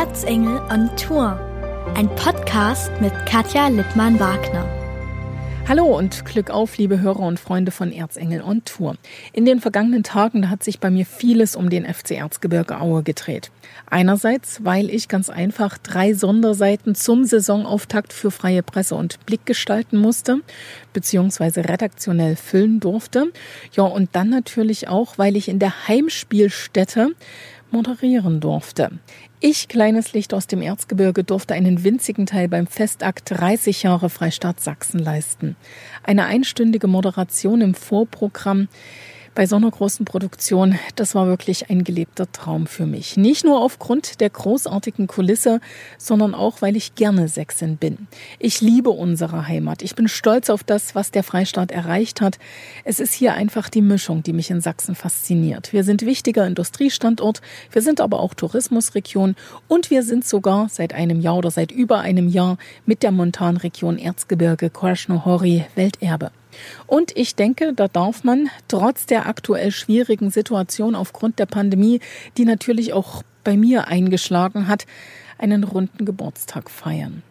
[0.00, 1.38] Erzengel on Tour.
[1.94, 4.66] Ein Podcast mit Katja Lippmann-Wagner.
[5.68, 8.96] Hallo und Glück auf, liebe Hörer und Freunde von Erzengel on Tour.
[9.34, 13.50] In den vergangenen Tagen hat sich bei mir vieles um den FC Erzgebirge Aue gedreht.
[13.90, 19.98] Einerseits, weil ich ganz einfach drei Sonderseiten zum Saisonauftakt für freie Presse und Blick gestalten
[19.98, 20.40] musste,
[20.94, 23.30] beziehungsweise redaktionell füllen durfte.
[23.74, 27.10] Ja, und dann natürlich auch, weil ich in der Heimspielstätte
[27.72, 28.90] moderieren durfte.
[29.40, 34.60] Ich, kleines Licht aus dem Erzgebirge, durfte einen winzigen Teil beim Festakt 30 Jahre Freistaat
[34.60, 35.56] Sachsen leisten.
[36.02, 38.68] Eine einstündige Moderation im Vorprogramm
[39.34, 43.16] bei so einer großen Produktion, das war wirklich ein gelebter Traum für mich.
[43.16, 45.60] Nicht nur aufgrund der großartigen Kulisse,
[45.98, 48.08] sondern auch, weil ich gerne Sächsin bin.
[48.38, 49.82] Ich liebe unsere Heimat.
[49.82, 52.38] Ich bin stolz auf das, was der Freistaat erreicht hat.
[52.84, 55.72] Es ist hier einfach die Mischung, die mich in Sachsen fasziniert.
[55.72, 59.36] Wir sind wichtiger Industriestandort, wir sind aber auch Tourismusregion
[59.68, 63.98] und wir sind sogar seit einem Jahr oder seit über einem Jahr mit der Montanregion
[63.98, 66.32] Erzgebirge Krasnohori Welterbe.
[66.86, 72.00] Und ich denke, da darf man trotz der aktuell schwierigen Situation aufgrund der Pandemie,
[72.36, 74.86] die natürlich auch bei mir eingeschlagen hat,
[75.38, 77.22] einen runden Geburtstag feiern.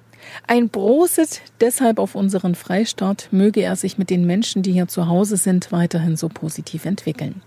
[0.47, 5.08] Ein Prosit deshalb auf unseren Freistaat, möge er sich mit den Menschen, die hier zu
[5.08, 7.42] Hause sind, weiterhin so positiv entwickeln.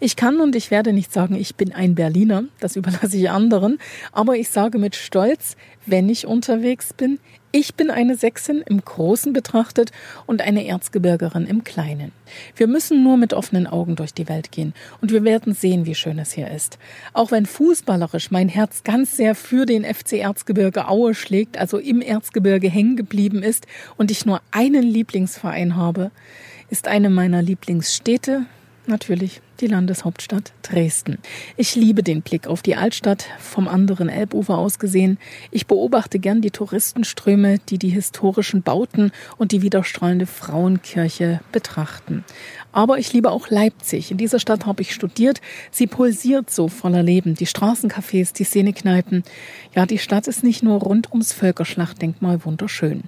[0.00, 3.78] Ich kann und ich werde nicht sagen, ich bin ein Berliner, das überlasse ich anderen,
[4.12, 5.56] aber ich sage mit Stolz,
[5.86, 7.18] wenn ich unterwegs bin,
[7.50, 9.90] ich bin eine Sächsin im Großen betrachtet
[10.26, 12.12] und eine Erzgebirgerin im Kleinen.
[12.54, 15.94] Wir müssen nur mit offenen Augen durch die Welt gehen und wir werden sehen, wie
[15.94, 16.78] schön es hier ist.
[17.14, 22.02] Auch wenn fußballerisch mein Herz ganz sehr für den FC Erzgebirge Aue schlägt, also im
[22.02, 26.10] Erzgebirge hängen geblieben ist und ich nur einen Lieblingsverein habe,
[26.68, 28.44] ist eine meiner Lieblingsstädte
[28.88, 31.18] natürlich die Landeshauptstadt Dresden.
[31.56, 35.18] Ich liebe den Blick auf die Altstadt vom anderen Elbufer aus gesehen.
[35.50, 42.24] Ich beobachte gern die Touristenströme, die die historischen Bauten und die widerstrahlende Frauenkirche betrachten.
[42.72, 44.10] Aber ich liebe auch Leipzig.
[44.10, 45.40] In dieser Stadt habe ich studiert.
[45.70, 47.34] Sie pulsiert so voller Leben.
[47.34, 49.24] Die Straßencafés, die Szenekneipen.
[49.74, 53.04] Ja, die Stadt ist nicht nur rund ums Völkerschlachtdenkmal wunderschön.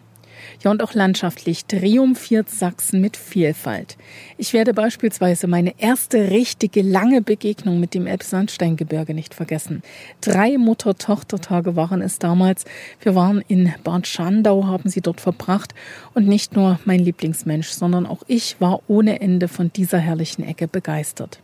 [0.63, 3.97] Ja, und auch landschaftlich triumphiert Sachsen mit Vielfalt.
[4.37, 9.83] Ich werde beispielsweise meine erste richtige lange Begegnung mit dem Elbsandsteingebirge nicht vergessen.
[10.21, 12.67] Drei Mutter-Tochter-Tage waren es damals.
[13.01, 15.75] Wir waren in Bad Schandau, haben sie dort verbracht.
[16.13, 20.69] Und nicht nur mein Lieblingsmensch, sondern auch ich war ohne Ende von dieser herrlichen Ecke
[20.69, 21.41] begeistert.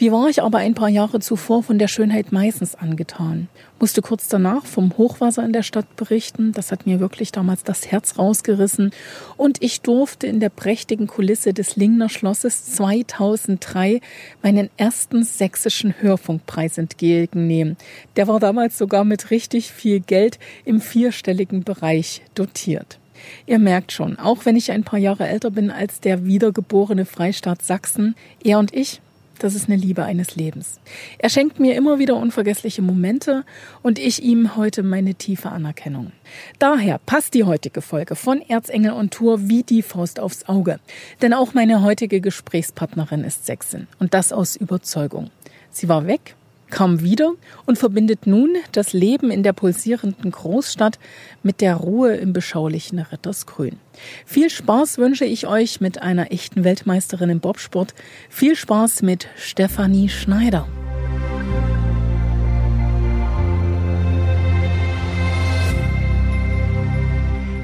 [0.00, 3.48] Wie war ich aber ein paar Jahre zuvor von der Schönheit Meißens angetan?
[3.80, 6.52] Musste kurz danach vom Hochwasser in der Stadt berichten.
[6.52, 8.92] Das hat mir wirklich damals das Herz rausgerissen.
[9.36, 14.00] Und ich durfte in der prächtigen Kulisse des Lingner Schlosses 2003
[14.40, 17.76] meinen ersten sächsischen Hörfunkpreis entgegennehmen.
[18.14, 23.00] Der war damals sogar mit richtig viel Geld im vierstelligen Bereich dotiert.
[23.46, 27.62] Ihr merkt schon, auch wenn ich ein paar Jahre älter bin als der wiedergeborene Freistaat
[27.62, 29.00] Sachsen, er und ich,
[29.38, 30.80] das ist eine Liebe eines Lebens.
[31.18, 33.44] Er schenkt mir immer wieder unvergessliche Momente
[33.82, 36.12] und ich ihm heute meine tiefe Anerkennung.
[36.58, 40.80] Daher passt die heutige Folge von Erzengel und Tour wie die Faust aufs Auge.
[41.22, 45.30] Denn auch meine heutige Gesprächspartnerin ist Sächsin und das aus Überzeugung.
[45.70, 46.34] Sie war weg
[46.70, 47.32] kam wieder
[47.66, 50.98] und verbindet nun das Leben in der pulsierenden Großstadt
[51.42, 53.78] mit der Ruhe im beschaulichen Rittersgrün.
[54.26, 57.94] Viel Spaß wünsche ich euch mit einer echten Weltmeisterin im Bobsport.
[58.28, 60.66] Viel Spaß mit Stefanie Schneider.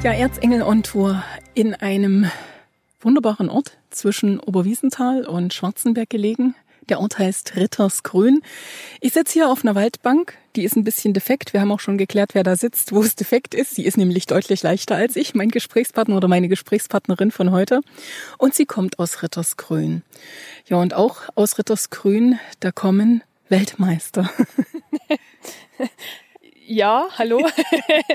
[0.02, 2.30] Ja, Erzengel on Tour in einem
[3.00, 6.54] wunderbaren Ort zwischen Oberwiesenthal und Schwarzenberg gelegen,
[6.88, 8.42] der Ort heißt Rittersgrün.
[9.00, 10.34] Ich sitze hier auf einer Waldbank.
[10.56, 11.52] Die ist ein bisschen defekt.
[11.52, 13.74] Wir haben auch schon geklärt, wer da sitzt, wo es defekt ist.
[13.74, 17.80] Sie ist nämlich deutlich leichter als ich, mein Gesprächspartner oder meine Gesprächspartnerin von heute.
[18.38, 20.02] Und sie kommt aus Rittersgrün.
[20.66, 24.30] Ja, und auch aus Rittersgrün, da kommen Weltmeister.
[26.66, 27.46] Ja, hallo.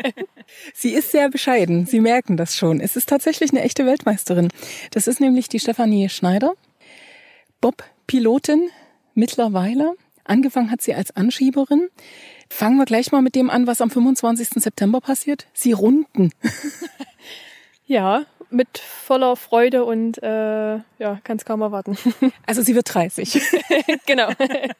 [0.74, 1.86] Sie ist sehr bescheiden.
[1.86, 2.80] Sie merken das schon.
[2.80, 4.50] Es ist tatsächlich eine echte Weltmeisterin.
[4.89, 6.54] Das ist nämlich die Stefanie Schneider.
[7.62, 8.71] Bob Pilotin
[9.13, 9.94] mittlerweile.
[10.23, 11.89] Angefangen hat sie als Anschieberin.
[12.50, 14.50] Fangen wir gleich mal mit dem an, was am 25.
[14.63, 15.45] September passiert.
[15.53, 16.31] Sie runden.
[17.85, 22.00] ja, mit voller Freude und äh, ja, kann es kaum erwarten.
[22.47, 23.31] Also sie wird 30.
[24.07, 24.29] genau.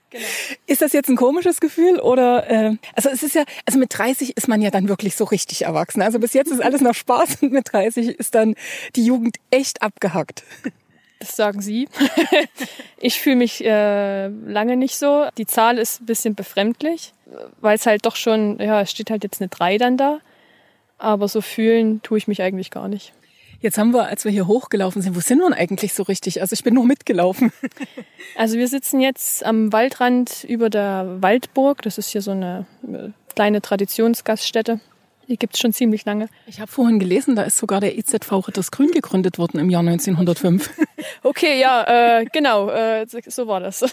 [0.10, 0.26] genau.
[0.66, 4.38] Ist das jetzt ein komisches Gefühl oder äh, also es ist ja, also mit 30
[4.38, 6.02] ist man ja dann wirklich so richtig erwachsen.
[6.02, 8.56] Also bis jetzt ist alles noch Spaß und mit 30 ist dann
[8.96, 10.44] die Jugend echt abgehackt.
[11.20, 11.90] Das sagen Sie.
[12.98, 15.28] ich fühle mich äh, lange nicht so.
[15.38, 17.14] Die Zahl ist ein bisschen befremdlich.
[17.60, 20.20] weil es halt doch schon, ja, es steht halt jetzt eine 3 dann da.
[20.98, 23.14] Aber so fühlen tue ich mich eigentlich gar nicht.
[23.62, 26.40] Jetzt haben wir, als wir hier hochgelaufen sind, wo sind wir denn eigentlich so richtig?
[26.40, 27.52] Also ich bin nur mitgelaufen.
[28.36, 31.82] Also wir sitzen jetzt am Waldrand über der Waldburg.
[31.82, 34.80] Das ist hier so eine äh, kleine Traditionsgaststätte.
[35.30, 36.28] Die gibt's schon ziemlich lange.
[36.48, 39.82] Ich habe vorhin gelesen, da ist sogar der EZV Ritters Grün gegründet worden im Jahr
[39.82, 40.70] 1905.
[41.24, 43.86] Okay, ja, äh, genau, äh, so war das.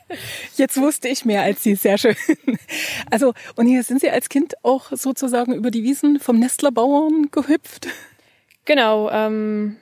[0.56, 2.16] Jetzt wusste ich mehr als Sie, sehr schön.
[3.10, 7.86] Also, und hier sind Sie als Kind auch sozusagen über die Wiesen vom Nestlerbauern gehüpft?
[8.64, 9.76] Genau, ähm,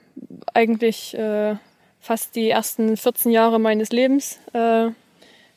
[0.53, 1.55] eigentlich äh,
[1.99, 4.39] fast die ersten 14 Jahre meines Lebens.
[4.53, 4.89] Äh,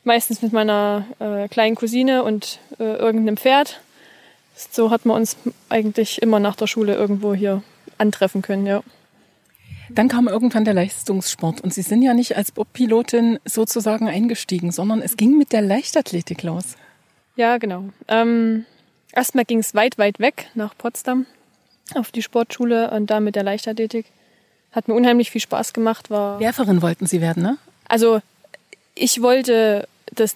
[0.03, 3.79] meistens mit meiner äh, kleinen Cousine und äh, irgendeinem Pferd.
[4.55, 5.37] So hat man uns
[5.69, 7.63] eigentlich immer nach der Schule irgendwo hier
[7.97, 8.83] antreffen können, ja.
[9.89, 15.01] Dann kam irgendwann der Leistungssport und Sie sind ja nicht als Bobpilotin sozusagen eingestiegen, sondern
[15.01, 16.75] es ging mit der Leichtathletik los.
[17.35, 17.85] Ja, genau.
[18.07, 18.65] Ähm,
[19.11, 21.25] erstmal ging es weit, weit weg nach Potsdam
[21.95, 24.05] auf die Sportschule und da mit der Leichtathletik.
[24.71, 26.09] Hat mir unheimlich viel Spaß gemacht.
[26.09, 27.57] War Werferin wollten Sie werden, ne?
[27.89, 28.21] Also
[28.95, 30.35] ich wollte das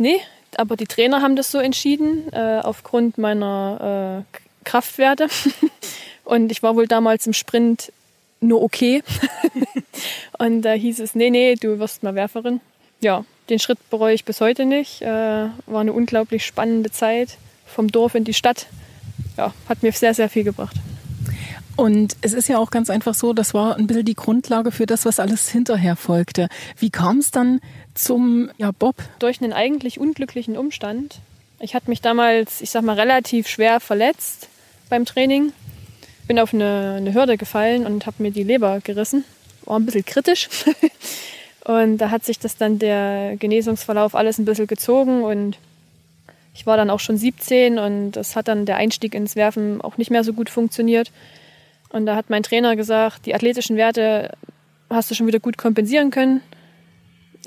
[0.60, 5.28] aber die Trainer haben das so entschieden äh, aufgrund meiner äh, Kraftwerte.
[6.24, 7.92] und ich war wohl damals im Sprint
[8.42, 9.04] nur okay.
[10.40, 12.62] und da hieß es, nee, nee, du wirst mal Werferin.
[13.02, 15.02] Ja, den Schritt bereue ich bis heute nicht.
[15.02, 18.68] Äh, war eine unglaublich spannende Zeit vom Dorf in die Stadt.
[19.38, 20.76] Ja, hat mir sehr, sehr viel gebracht.
[21.76, 24.86] Und es ist ja auch ganz einfach so, das war ein bisschen die Grundlage für
[24.86, 26.48] das, was alles hinterher folgte.
[26.78, 27.60] Wie kam es dann
[27.94, 28.96] zum ja, Bob?
[29.20, 31.20] Durch einen eigentlich unglücklichen Umstand.
[31.60, 34.48] Ich hatte mich damals, ich sag mal, relativ schwer verletzt
[34.90, 35.52] beim Training.
[36.28, 39.26] Bin auf eine, eine Hürde gefallen und habe mir die Leber gerissen.
[39.66, 40.48] War ein bisschen kritisch.
[41.66, 45.58] und da hat sich das dann der Genesungsverlauf alles ein bisschen gezogen und
[46.54, 49.98] ich war dann auch schon 17 und das hat dann der Einstieg ins Werfen auch
[49.98, 51.12] nicht mehr so gut funktioniert.
[51.96, 54.34] Und da hat mein Trainer gesagt, die athletischen Werte
[54.90, 56.42] hast du schon wieder gut kompensieren können.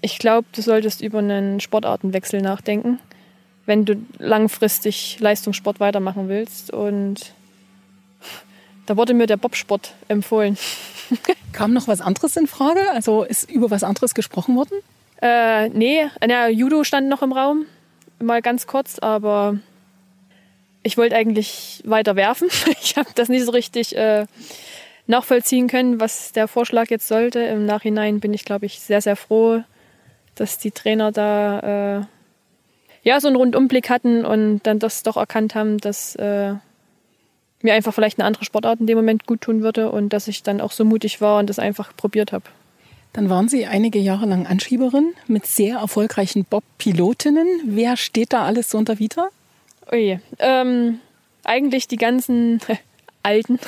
[0.00, 2.98] Ich glaube, du solltest über einen Sportartenwechsel nachdenken,
[3.66, 6.72] wenn du langfristig Leistungssport weitermachen willst.
[6.72, 7.34] Und
[8.86, 10.56] da wurde mir der Bobsport empfohlen.
[11.52, 12.90] Kam noch was anderes in Frage?
[12.92, 14.78] Also ist über was anderes gesprochen worden?
[15.20, 17.66] Äh, nee, na, Judo stand noch im Raum,
[18.18, 19.58] mal ganz kurz, aber
[20.88, 22.48] ich wollte eigentlich weiter werfen.
[22.82, 24.24] Ich habe das nicht so richtig äh,
[25.06, 27.40] nachvollziehen können, was der Vorschlag jetzt sollte.
[27.40, 29.62] Im Nachhinein bin ich, glaube ich, sehr, sehr froh,
[30.34, 32.04] dass die Trainer da äh,
[33.02, 36.54] ja so einen Rundumblick hatten und dann das doch erkannt haben, dass äh,
[37.60, 40.42] mir einfach vielleicht eine andere Sportart in dem Moment gut tun würde und dass ich
[40.42, 42.44] dann auch so mutig war und das einfach probiert habe.
[43.12, 47.46] Dann waren Sie einige Jahre lang Anschieberin mit sehr erfolgreichen Bob-Pilotinnen.
[47.64, 49.28] Wer steht da alles so unter Vita?
[49.90, 50.20] Oje.
[50.38, 51.00] Ähm,
[51.44, 52.60] eigentlich die ganzen
[53.22, 53.58] alten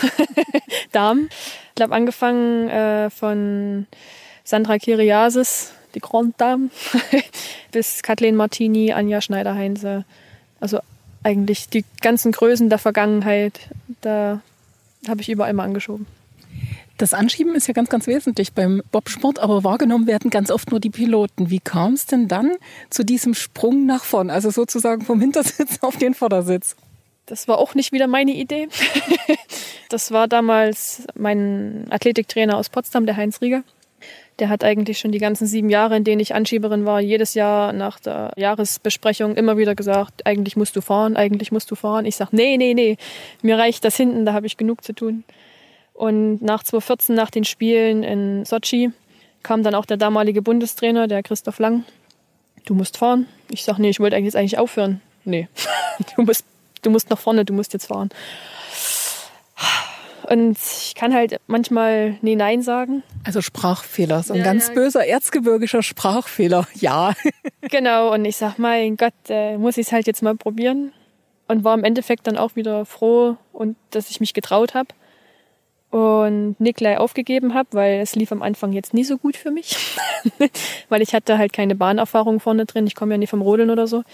[0.93, 1.29] Damen.
[1.77, 3.87] Ich habe angefangen äh, von
[4.45, 6.71] Sandra Kiriasis, die Grand Dame,
[7.73, 10.05] bis Kathleen Martini, Anja Schneider-Heinze.
[10.61, 10.81] Also
[11.23, 13.61] eigentlich die ganzen Größen der Vergangenheit,
[14.01, 14.41] da
[15.09, 16.07] habe ich überall mal angeschoben.
[17.00, 20.81] Das Anschieben ist ja ganz, ganz wesentlich beim Bobsport, aber wahrgenommen werden ganz oft nur
[20.81, 21.49] die Piloten.
[21.49, 22.52] Wie kam es denn dann
[22.91, 26.76] zu diesem Sprung nach vorn, also sozusagen vom Hintersitz auf den Vordersitz?
[27.25, 28.69] Das war auch nicht wieder meine Idee.
[29.88, 33.62] das war damals mein Athletiktrainer aus Potsdam, der Heinz Rieger.
[34.38, 37.73] Der hat eigentlich schon die ganzen sieben Jahre, in denen ich Anschieberin war, jedes Jahr
[37.73, 42.04] nach der Jahresbesprechung immer wieder gesagt, eigentlich musst du fahren, eigentlich musst du fahren.
[42.04, 42.99] Ich sage, nee, nee, nee,
[43.40, 45.25] mir reicht das hinten, da habe ich genug zu tun.
[46.00, 48.90] Und nach 2014, nach den Spielen in Sochi,
[49.42, 51.85] kam dann auch der damalige Bundestrainer, der Christoph Lang.
[52.64, 53.26] Du musst fahren.
[53.50, 55.02] Ich sag, nee, ich wollte eigentlich, eigentlich aufhören.
[55.26, 55.47] Nee,
[56.16, 56.47] du musst,
[56.80, 58.09] du musst nach vorne, du musst jetzt fahren.
[60.23, 63.02] Und ich kann halt manchmal nee, nein sagen.
[63.25, 64.75] Also Sprachfehler, so ein ja, ganz ja.
[64.75, 67.12] böser erzgebirgischer Sprachfehler, ja.
[67.61, 70.95] genau, und ich sag, mein Gott, äh, muss ich es halt jetzt mal probieren.
[71.47, 74.88] Und war im Endeffekt dann auch wieder froh, und dass ich mich getraut habe
[75.90, 79.76] und Nikolai aufgegeben habe, weil es lief am Anfang jetzt nie so gut für mich,
[80.88, 82.87] weil ich hatte halt keine Bahnerfahrung vorne drin.
[82.87, 84.04] Ich komme ja nie vom Rodeln oder so.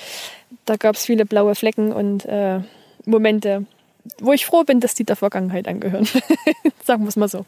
[0.64, 2.60] Da gab es viele blaue Flecken und äh,
[3.04, 3.66] Momente,
[4.20, 6.06] wo ich froh bin, dass die der Vergangenheit angehören.
[6.84, 7.46] Sagen wir es mal so.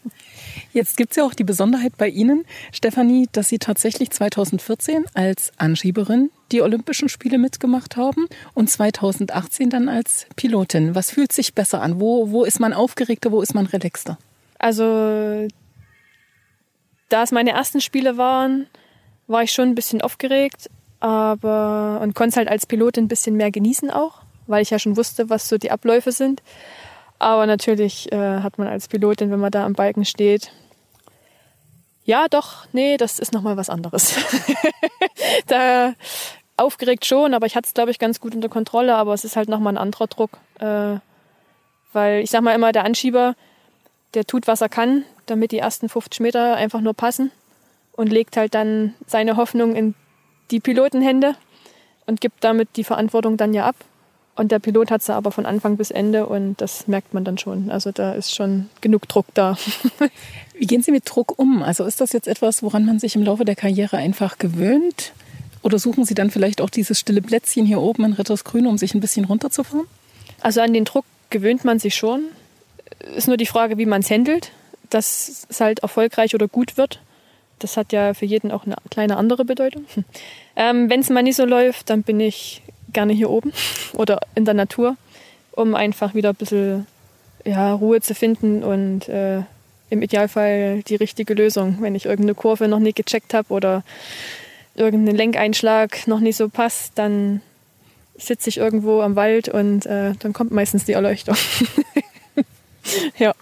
[0.73, 5.53] Jetzt gibt es ja auch die Besonderheit bei Ihnen, Stefanie, dass Sie tatsächlich 2014 als
[5.57, 10.95] Anschieberin die Olympischen Spiele mitgemacht haben und 2018 dann als Pilotin.
[10.95, 12.01] Was fühlt sich besser an?
[12.01, 14.19] Wo, wo ist man aufgeregter, wo ist man relaxter?
[14.59, 15.49] Also,
[17.09, 18.67] da es meine ersten Spiele waren,
[19.27, 23.37] war ich schon ein bisschen aufgeregt, aber und konnte es halt als Pilotin ein bisschen
[23.37, 26.43] mehr genießen auch, weil ich ja schon wusste, was so die Abläufe sind.
[27.21, 30.53] Aber natürlich äh, hat man als Pilotin, wenn man da am Balken steht,
[32.05, 34.17] ja, doch, nee, das ist nochmal was anderes.
[35.47, 35.93] da
[36.57, 39.37] aufgeregt schon, aber ich hatte es, glaube ich, ganz gut unter Kontrolle, aber es ist
[39.37, 40.31] halt nochmal ein anderer Druck.
[40.59, 41.01] Äh,
[41.93, 43.35] weil ich sag mal immer, der Anschieber,
[44.15, 47.31] der tut, was er kann, damit die ersten 50 Meter einfach nur passen
[47.93, 49.95] und legt halt dann seine Hoffnung in
[50.51, 51.35] die Pilotenhände
[52.07, 53.77] und gibt damit die Verantwortung dann ja ab.
[54.39, 57.39] Und der Pilot hat sie aber von Anfang bis Ende und das merkt man dann
[57.39, 57.73] schon.
[57.73, 59.59] Also da ist schon genug Druck da.
[60.55, 61.61] Wie gehen Sie mit Druck um?
[61.61, 65.13] Also ist das jetzt etwas, woran man sich im Laufe der Karriere einfach gewöhnt?
[65.63, 68.95] Oder suchen Sie dann vielleicht auch dieses stille Plätzchen hier oben in Rittersgrün, um sich
[68.95, 69.89] ein bisschen runterzufahren?
[70.41, 72.23] Also an den Druck gewöhnt man sich schon.
[73.17, 74.53] Ist nur die Frage, wie man es handelt,
[74.89, 77.01] dass es halt erfolgreich oder gut wird.
[77.59, 79.85] Das hat ja für jeden auch eine kleine andere Bedeutung.
[80.61, 83.53] Ähm, Wenn es mal nicht so läuft, dann bin ich gerne hier oben
[83.95, 84.97] oder in der Natur,
[85.53, 86.87] um einfach wieder ein bisschen
[87.45, 89.43] ja, Ruhe zu finden und äh,
[89.91, 93.83] im Idealfall die richtige Lösung, wenn ich irgendeine Kurve noch nicht gecheckt habe oder
[94.75, 97.41] irgendein Lenkeinschlag noch nicht so passt, dann
[98.17, 101.37] sitze ich irgendwo am Wald und äh, dann kommt meistens die Erleuchtung.
[103.19, 103.35] ja.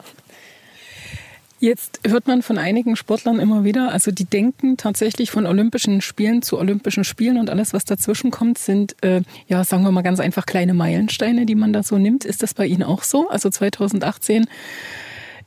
[1.59, 6.43] Jetzt hört man von einigen Sportlern immer wieder, also die denken tatsächlich von Olympischen Spielen
[6.43, 10.21] zu Olympischen Spielen und alles, was dazwischen kommt, sind, äh, ja, sagen wir mal ganz
[10.21, 12.27] einfach kleine Meilensteine, die man da so nimmt.
[12.27, 13.29] Ist das bei Ihnen auch so?
[13.31, 14.47] Also 2018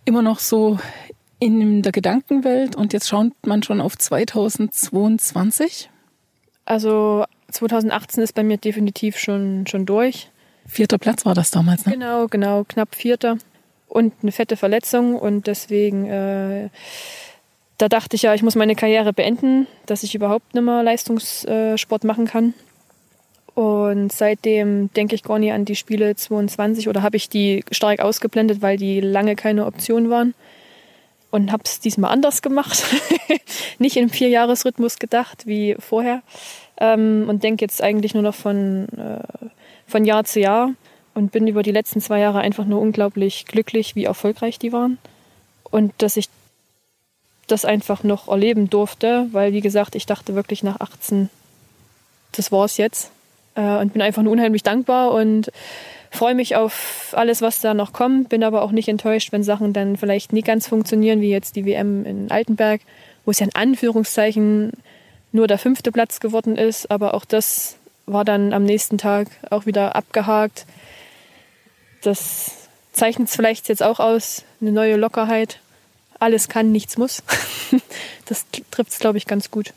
[0.06, 0.80] immer noch so
[1.38, 5.92] in der Gedankenwelt und jetzt schaut man schon auf 2022?
[6.66, 10.32] Also 2018 ist bei mir definitiv schon, schon durch.
[10.66, 11.94] Vierter Platz war das damals, ne?
[11.94, 13.38] Genau, genau, knapp vierter
[13.90, 16.70] und eine fette Verletzung und deswegen äh,
[17.80, 22.04] da dachte ich ja, ich muss meine Karriere beenden, dass ich überhaupt nicht mehr Leistungssport
[22.04, 22.54] machen kann.
[23.56, 28.02] Und seitdem denke ich gar nicht an die Spiele 22 oder habe ich die stark
[28.02, 30.34] ausgeblendet, weil die lange keine Option waren.
[31.32, 32.84] Und habe es diesmal anders gemacht.
[33.80, 36.22] Nicht im Vierjahresrhythmus gedacht wie vorher.
[36.82, 39.50] Ähm, und denke jetzt eigentlich nur noch von, äh,
[39.88, 40.74] von Jahr zu Jahr
[41.14, 44.98] und bin über die letzten zwei Jahre einfach nur unglaublich glücklich, wie erfolgreich die waren.
[45.64, 46.30] Und dass ich
[47.48, 51.30] das einfach noch erleben durfte, weil, wie gesagt, ich dachte wirklich nach 18,
[52.32, 53.12] das war's jetzt.
[53.56, 55.52] Äh, und bin einfach nur unheimlich dankbar und
[56.12, 58.30] freue mich auf alles, was da noch kommt.
[58.30, 61.66] Bin aber auch nicht enttäuscht, wenn Sachen dann vielleicht nie ganz funktionieren, wie jetzt die
[61.66, 62.82] WM in Altenberg,
[63.26, 64.74] wo es ja in Anführungszeichen
[65.32, 66.90] nur der fünfte Platz geworden ist.
[66.90, 70.66] Aber auch das war dann am nächsten Tag auch wieder abgehakt
[72.02, 72.52] das
[72.92, 75.60] zeichnet es vielleicht jetzt auch aus, eine neue Lockerheit.
[76.20, 77.24] Alles kann, nichts muss.
[78.26, 79.74] das trifft es, glaube ich, ganz gut.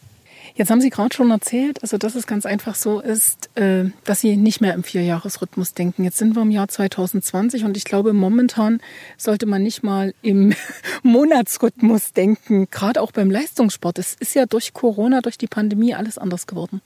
[0.54, 4.20] Jetzt haben Sie gerade schon erzählt, also dass es ganz einfach so ist, äh, dass
[4.20, 6.04] Sie nicht mehr im Vierjahresrhythmus denken.
[6.04, 8.80] Jetzt sind wir im Jahr 2020 und ich glaube, momentan
[9.16, 10.54] sollte man nicht mal im
[11.02, 13.98] Monatsrhythmus denken, gerade auch beim Leistungssport.
[13.98, 16.82] Es ist ja durch Corona, durch die Pandemie alles anders geworden.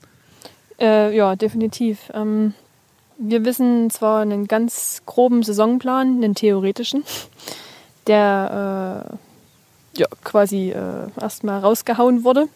[0.79, 2.11] Äh, ja, definitiv.
[2.13, 2.53] Ähm,
[3.17, 7.03] wir wissen zwar einen ganz groben Saisonplan, einen theoretischen,
[8.05, 9.09] der
[9.95, 12.47] äh, ja, quasi äh, erstmal rausgehauen wurde.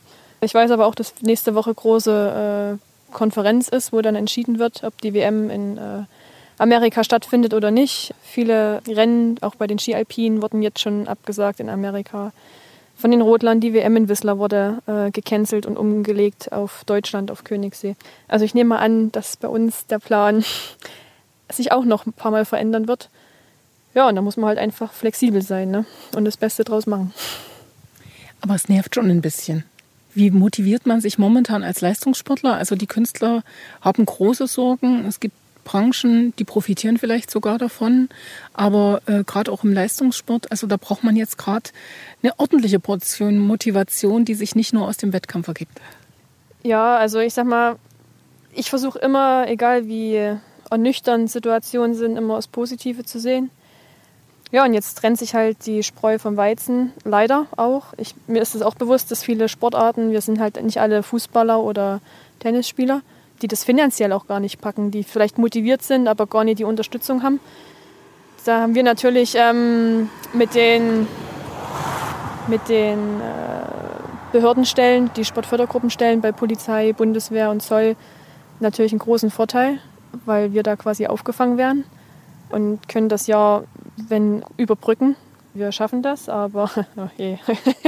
[0.41, 4.83] Ich weiß aber auch, dass nächste Woche große äh, Konferenz ist, wo dann entschieden wird,
[4.83, 6.03] ob die WM in äh,
[6.57, 8.13] Amerika stattfindet oder nicht.
[8.21, 12.31] Viele Rennen, auch bei den Ski-Alpinen, wurden jetzt schon abgesagt in Amerika
[13.01, 13.59] von den Rotlern.
[13.59, 17.95] Die WM in Whistler wurde äh, gecancelt und umgelegt auf Deutschland, auf Königssee.
[18.27, 20.45] Also ich nehme mal an, dass bei uns der Plan
[21.51, 23.09] sich auch noch ein paar Mal verändern wird.
[23.93, 25.85] Ja, und da muss man halt einfach flexibel sein ne?
[26.15, 27.13] und das Beste draus machen.
[28.39, 29.65] Aber es nervt schon ein bisschen.
[30.13, 32.55] Wie motiviert man sich momentan als Leistungssportler?
[32.55, 33.43] Also die Künstler
[33.81, 35.05] haben große Sorgen.
[35.05, 38.09] Es gibt Branchen, die profitieren vielleicht sogar davon.
[38.53, 41.69] Aber äh, gerade auch im Leistungssport, also da braucht man jetzt gerade
[42.23, 45.79] eine ordentliche Portion Motivation, die sich nicht nur aus dem Wettkampf ergibt.
[46.63, 47.77] Ja, also ich sag mal,
[48.53, 50.37] ich versuche immer, egal wie
[50.69, 53.49] ernüchternd Situationen sind, immer das Positive zu sehen.
[54.51, 57.93] Ja, und jetzt trennt sich halt die Spreu vom Weizen, leider auch.
[57.97, 61.61] Ich, mir ist es auch bewusst, dass viele Sportarten, wir sind halt nicht alle Fußballer
[61.61, 62.01] oder
[62.39, 63.01] Tennisspieler,
[63.41, 66.63] die das finanziell auch gar nicht packen, die vielleicht motiviert sind, aber gar nicht die
[66.63, 67.39] Unterstützung haben.
[68.45, 71.07] Da haben wir natürlich ähm, mit den,
[72.47, 77.95] mit den äh, Behördenstellen, die Sportfördergruppenstellen bei Polizei, Bundeswehr und Zoll
[78.59, 79.79] natürlich einen großen Vorteil,
[80.25, 81.83] weil wir da quasi aufgefangen werden
[82.49, 83.63] und können das ja,
[83.95, 85.15] wenn überbrücken.
[85.53, 87.39] Wir schaffen das, aber okay.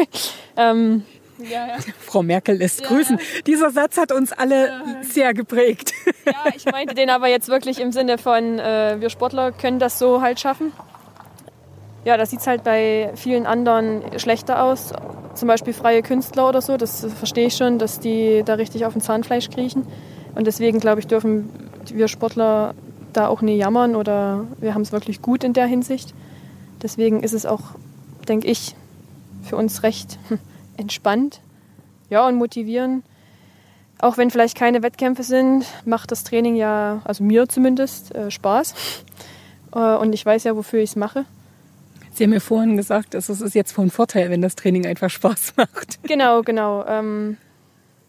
[0.57, 1.03] ähm,
[1.49, 1.77] Ja, ja.
[1.99, 3.19] Frau Merkel lässt Ja, grüßen.
[3.45, 5.93] Dieser Satz hat uns alle sehr geprägt.
[6.25, 9.99] Ja, ich meinte den aber jetzt wirklich im Sinne von, äh, wir Sportler können das
[9.99, 10.71] so halt schaffen.
[12.05, 14.93] Ja, das sieht halt bei vielen anderen schlechter aus.
[15.35, 18.93] Zum Beispiel freie Künstler oder so, das verstehe ich schon, dass die da richtig auf
[18.93, 19.87] dem Zahnfleisch kriechen.
[20.35, 21.49] Und deswegen, glaube ich, dürfen
[21.91, 22.73] wir Sportler
[23.13, 26.13] da auch nie jammern oder wir haben es wirklich gut in der Hinsicht.
[26.81, 27.61] Deswegen ist es auch,
[28.27, 28.75] denke ich,
[29.43, 30.19] für uns recht
[30.77, 31.41] entspannt.
[32.09, 33.03] Ja, und motivieren.
[33.99, 38.73] Auch wenn vielleicht keine Wettkämpfe sind, macht das Training ja, also mir zumindest, äh, Spaß.
[39.73, 41.25] Äh, und ich weiß ja, wofür ich es mache.
[42.13, 45.09] Sie haben ja vorhin gesagt, dass es ist jetzt von Vorteil, wenn das Training einfach
[45.09, 45.99] Spaß macht.
[46.03, 46.85] Genau, genau.
[46.85, 47.37] Ähm,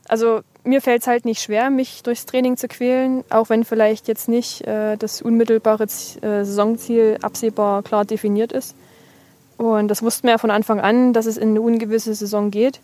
[0.09, 4.09] also mir fällt es halt nicht schwer, mich durchs Training zu quälen, auch wenn vielleicht
[4.09, 8.75] jetzt nicht äh, das unmittelbare Z äh, Saisonziel absehbar klar definiert ist.
[9.57, 12.81] Und das wussten wir ja von Anfang an, dass es in eine ungewisse Saison geht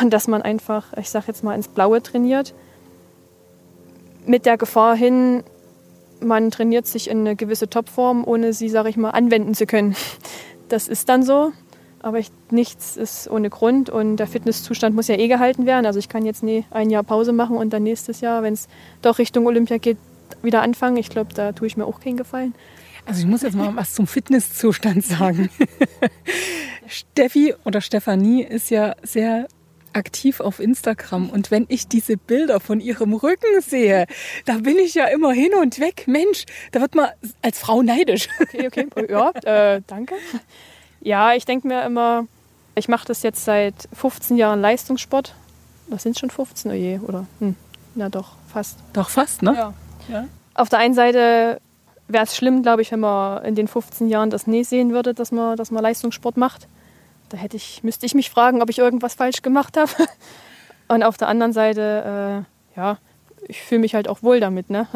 [0.00, 2.54] und dass man einfach, ich sag jetzt mal, ins Blaue trainiert.
[4.26, 5.42] Mit der Gefahr hin,
[6.20, 9.96] man trainiert sich in eine gewisse Topform, ohne sie, sage ich mal, anwenden zu können.
[10.68, 11.52] Das ist dann so.
[12.00, 15.86] Aber ich, nichts ist ohne Grund und der Fitnesszustand muss ja eh gehalten werden.
[15.86, 18.68] Also ich kann jetzt nie ein Jahr Pause machen und dann nächstes Jahr, wenn es
[19.00, 19.98] doch Richtung Olympia geht,
[20.42, 20.96] wieder anfangen.
[20.98, 22.54] Ich glaube, da tue ich mir auch keinen Gefallen.
[23.06, 25.50] Also ich muss jetzt mal was zum Fitnesszustand sagen.
[26.86, 29.46] Steffi oder Stefanie ist ja sehr
[29.92, 34.06] aktiv auf Instagram und wenn ich diese Bilder von ihrem Rücken sehe,
[34.44, 36.04] da bin ich ja immer hin und weg.
[36.06, 37.10] Mensch, da wird man
[37.42, 38.28] als Frau neidisch.
[38.40, 38.86] Okay, okay.
[39.08, 40.14] Ja, äh, danke.
[41.00, 42.26] Ja, ich denke mir immer,
[42.74, 45.34] ich mache das jetzt seit 15 Jahren Leistungssport.
[45.88, 47.26] Das sind schon 15, oh je, oder?
[47.38, 47.56] Hm,
[47.94, 48.78] na doch, fast.
[48.94, 49.54] Doch fast, ne?
[49.54, 49.74] Ja.
[50.08, 50.28] Ja.
[50.54, 51.60] Auf der einen Seite
[52.08, 55.14] wäre es schlimm, glaube ich, wenn man in den 15 Jahren das nie sehen würde,
[55.14, 56.68] dass man, dass man Leistungssport macht.
[57.28, 59.90] Da hätte ich, müsste ich mich fragen, ob ich irgendwas falsch gemacht habe.
[60.88, 62.44] Und auf der anderen Seite,
[62.74, 62.98] äh, ja,
[63.48, 64.70] ich fühle mich halt auch wohl damit.
[64.70, 64.86] Ne?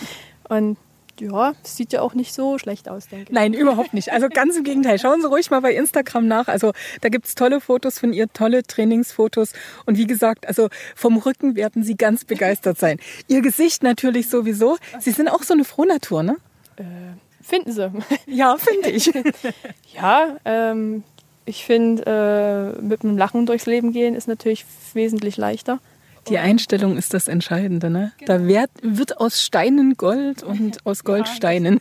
[0.48, 0.76] Und
[1.20, 3.32] ja, es sieht ja auch nicht so schlecht aus, denke ich.
[3.32, 4.12] Nein, überhaupt nicht.
[4.12, 4.98] Also ganz im Gegenteil.
[4.98, 6.48] Schauen Sie ruhig mal bei Instagram nach.
[6.48, 9.52] Also da gibt's tolle Fotos von ihr, tolle Trainingsfotos.
[9.84, 12.98] Und wie gesagt, also vom Rücken werden Sie ganz begeistert sein.
[13.28, 14.78] Ihr Gesicht natürlich sowieso.
[15.00, 16.36] Sie sind auch so eine Frohnatur, ne?
[16.82, 17.90] Äh, finden Sie.
[18.26, 19.10] Ja, finde ich.
[19.94, 21.04] Ja, ähm,
[21.44, 24.64] ich finde, äh, mit einem Lachen durchs Leben gehen ist natürlich
[24.94, 25.80] wesentlich leichter.
[26.28, 28.12] Die Einstellung ist das Entscheidende, ne?
[28.26, 31.80] Da wird, wird aus Steinen Gold und aus Gold Steinen.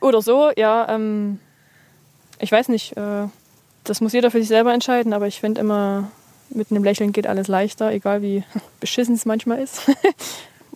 [0.00, 0.88] Oder so, ja.
[0.88, 1.40] Ähm,
[2.38, 3.26] ich weiß nicht, äh,
[3.84, 6.10] das muss jeder für sich selber entscheiden, aber ich finde immer,
[6.50, 8.44] mit einem Lächeln geht alles leichter, egal wie
[8.78, 9.90] beschissen es manchmal ist.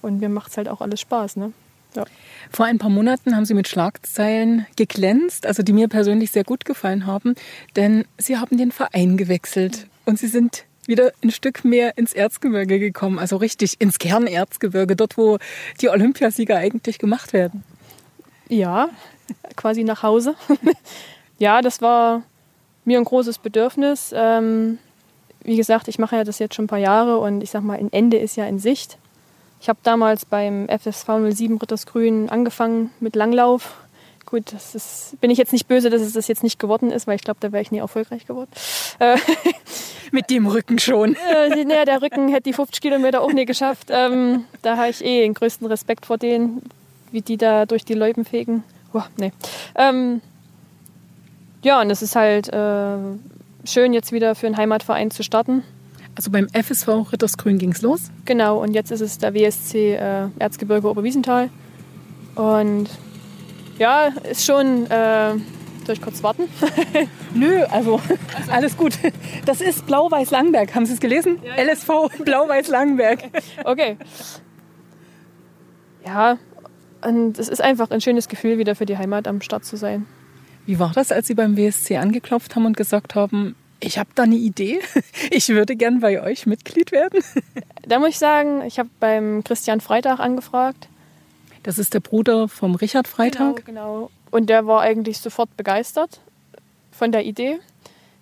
[0.02, 1.52] Und mir macht es halt auch alles Spaß, ne?
[1.94, 2.04] Ja.
[2.50, 6.64] Vor ein paar Monaten haben Sie mit Schlagzeilen geglänzt, also die mir persönlich sehr gut
[6.64, 7.34] gefallen haben,
[7.76, 12.78] denn Sie haben den Verein gewechselt und Sie sind wieder ein Stück mehr ins Erzgebirge
[12.78, 15.38] gekommen, also richtig ins Kernerzgebirge, dort wo
[15.80, 17.64] die Olympiasieger eigentlich gemacht werden.
[18.48, 18.90] Ja,
[19.56, 20.36] quasi nach Hause.
[21.38, 22.22] ja, das war
[22.84, 24.12] mir ein großes Bedürfnis.
[24.14, 24.78] Ähm,
[25.42, 27.78] wie gesagt, ich mache ja das jetzt schon ein paar Jahre und ich sag mal,
[27.78, 28.98] ein Ende ist ja in Sicht.
[29.60, 33.74] Ich habe damals beim FSV 07 Rittersgrün angefangen mit Langlauf.
[34.26, 37.06] Gut, das ist, bin ich jetzt nicht böse, dass es das jetzt nicht geworden ist,
[37.06, 38.50] weil ich glaube, da wäre ich nie erfolgreich geworden.
[38.98, 39.16] Äh,
[40.10, 41.14] Mit dem Rücken schon.
[41.32, 43.88] äh, nee, der Rücken hätte die 50 Kilometer auch nie geschafft.
[43.90, 46.62] Ähm, da habe ich eh den größten Respekt vor denen,
[47.12, 48.64] wie die da durch die Loipen fegen.
[48.92, 49.32] Boah, nee.
[49.76, 50.20] Ähm,
[51.62, 52.96] ja, und es ist halt äh,
[53.64, 55.62] schön, jetzt wieder für einen Heimatverein zu starten.
[56.16, 58.10] Also beim FSV Rittersgrün ging's los.
[58.24, 61.50] Genau, und jetzt ist es der WSC äh, Erzgebirge Oberwiesenthal.
[62.34, 62.88] Und
[63.78, 64.86] ja, ist schon.
[64.90, 65.34] Äh,
[65.84, 66.44] soll ich kurz warten?
[67.34, 68.00] Nö, also
[68.50, 68.98] alles gut.
[69.44, 70.74] Das ist Blau-Weiß-Langberg.
[70.74, 71.38] Haben Sie es gelesen?
[71.56, 73.24] LSV Blau-Weiß-Langberg.
[73.64, 73.96] Okay.
[76.04, 76.38] Ja,
[77.02, 80.06] und es ist einfach ein schönes Gefühl, wieder für die Heimat am Start zu sein.
[80.64, 84.24] Wie war das, als Sie beim WSC angeklopft haben und gesagt haben, ich habe da
[84.24, 84.80] eine Idee,
[85.30, 87.22] ich würde gern bei euch Mitglied werden?
[87.86, 90.88] Da muss ich sagen, ich habe beim Christian Freitag angefragt.
[91.62, 93.64] Das ist der Bruder vom Richard Freitag.
[93.66, 94.10] Genau, genau.
[94.30, 96.20] Und der war eigentlich sofort begeistert
[96.92, 97.58] von der Idee.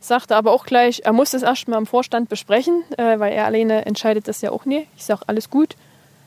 [0.01, 3.87] Sagte aber auch gleich, er muss das erstmal im Vorstand besprechen, äh, weil er alleine
[3.87, 4.87] entscheidet das ja auch nie.
[4.97, 5.77] Ich sage, alles gut.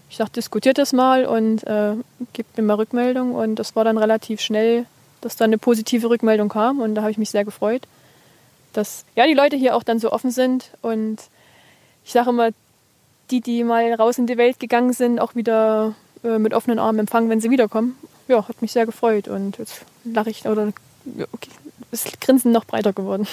[0.09, 1.93] Ich sage, diskutiert das mal und äh,
[2.33, 3.35] gebt mir mal Rückmeldung.
[3.35, 4.85] Und das war dann relativ schnell,
[5.21, 6.79] dass da eine positive Rückmeldung kam.
[6.79, 7.87] Und da habe ich mich sehr gefreut,
[8.77, 10.71] dass ja, die Leute hier auch dann so offen sind.
[10.81, 11.17] Und
[12.05, 12.49] ich sage immer,
[13.31, 16.99] die, die mal raus in die Welt gegangen sind, auch wieder äh, mit offenen Armen
[16.99, 17.97] empfangen, wenn sie wiederkommen.
[18.27, 19.27] Ja, hat mich sehr gefreut.
[19.27, 20.71] Und jetzt lache ich, oder
[21.17, 21.49] ja, okay,
[21.91, 23.27] das Grinsen noch breiter geworden.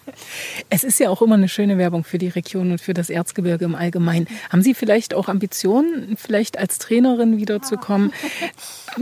[0.70, 3.64] es ist ja auch immer eine schöne Werbung für die Region und für das Erzgebirge
[3.64, 4.28] im Allgemeinen.
[4.50, 8.12] Haben Sie vielleicht auch Ambitionen, vielleicht als Trainerin wiederzukommen?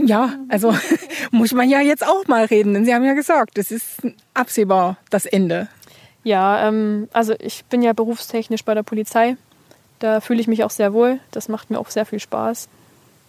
[0.05, 0.75] Ja, also
[1.31, 4.03] muss man ja jetzt auch mal reden, denn Sie haben ja gesagt, es ist
[4.35, 5.69] absehbar das Ende.
[6.27, 9.37] Ja, ähm, also ich bin ja berufstechnisch bei der Polizei.
[9.99, 11.21] Da fühle ich mich auch sehr wohl.
[11.31, 12.67] Das macht mir auch sehr viel Spaß.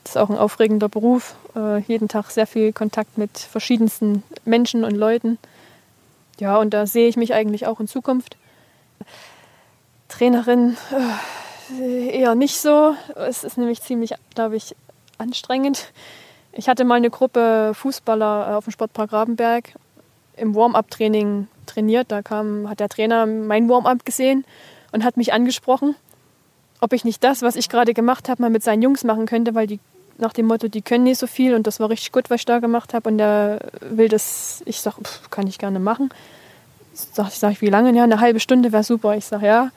[0.03, 1.37] Das ist auch ein aufregender Beruf.
[1.55, 5.39] Äh, jeden Tag sehr viel Kontakt mit verschiedensten Menschen und Leuten.
[6.41, 8.37] Ja, und da sehe ich mich eigentlich auch in Zukunft.
[10.09, 10.77] Trainerin
[11.81, 12.97] äh, eher nicht so.
[13.15, 14.75] Es ist nämlich ziemlich, glaube ich,
[15.19, 15.93] anstrengend.
[16.51, 19.75] Ich hatte mal eine Gruppe Fußballer äh, auf dem Sportpark Rabenberg
[20.37, 22.11] im Warm-up-Training trainiert.
[22.11, 24.45] Da kam, hat der Trainer mein Warm-up gesehen
[24.93, 25.95] und hat mich angesprochen
[26.81, 29.55] ob ich nicht das, was ich gerade gemacht habe, mal mit seinen Jungs machen könnte,
[29.55, 29.81] weil die
[30.19, 32.45] nach dem Motto, die können nicht so viel und das war richtig gut, was ich
[32.45, 34.97] da gemacht habe und der will das, ich sage,
[35.31, 36.11] kann ich gerne machen.
[36.93, 37.97] Sag, ich sage, wie lange?
[37.97, 39.17] Ja, eine halbe Stunde wäre super.
[39.17, 39.71] Ich sage, ja.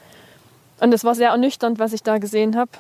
[0.79, 2.71] Und es war sehr ernüchternd, was ich da gesehen habe.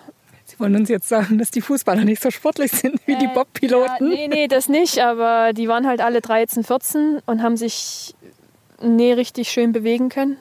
[0.45, 3.27] Sie wollen uns jetzt sagen, dass die Fußballer nicht so sportlich sind wie äh, die
[3.27, 4.11] Bob-Piloten?
[4.11, 8.15] Ja, nee, nee, das nicht, aber die waren halt alle 13, 14 und haben sich
[8.83, 10.37] nie richtig schön bewegen können.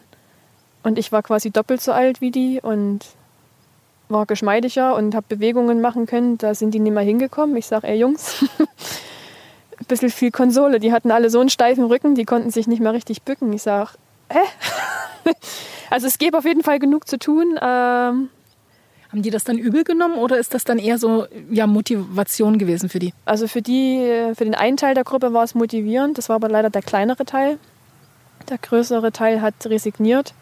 [0.82, 3.00] Und ich war quasi doppelt so alt wie die und
[4.08, 6.38] war geschmeidiger und habe Bewegungen machen können.
[6.38, 7.56] Da sind die nicht mehr hingekommen.
[7.56, 10.80] Ich sage, ey Jungs, ein bisschen viel Konsole.
[10.80, 13.52] Die hatten alle so einen steifen Rücken, die konnten sich nicht mehr richtig bücken.
[13.52, 13.90] Ich sage,
[14.30, 14.40] hä?
[15.90, 17.58] also es gäbe auf jeden Fall genug zu tun.
[17.60, 18.30] Ähm,
[19.10, 22.88] haben die das dann übel genommen oder ist das dann eher so ja, Motivation gewesen
[22.88, 23.12] für die?
[23.24, 26.48] Also für die, für den einen Teil der Gruppe war es motivierend, das war aber
[26.48, 27.58] leider der kleinere Teil.
[28.48, 30.34] Der größere Teil hat resigniert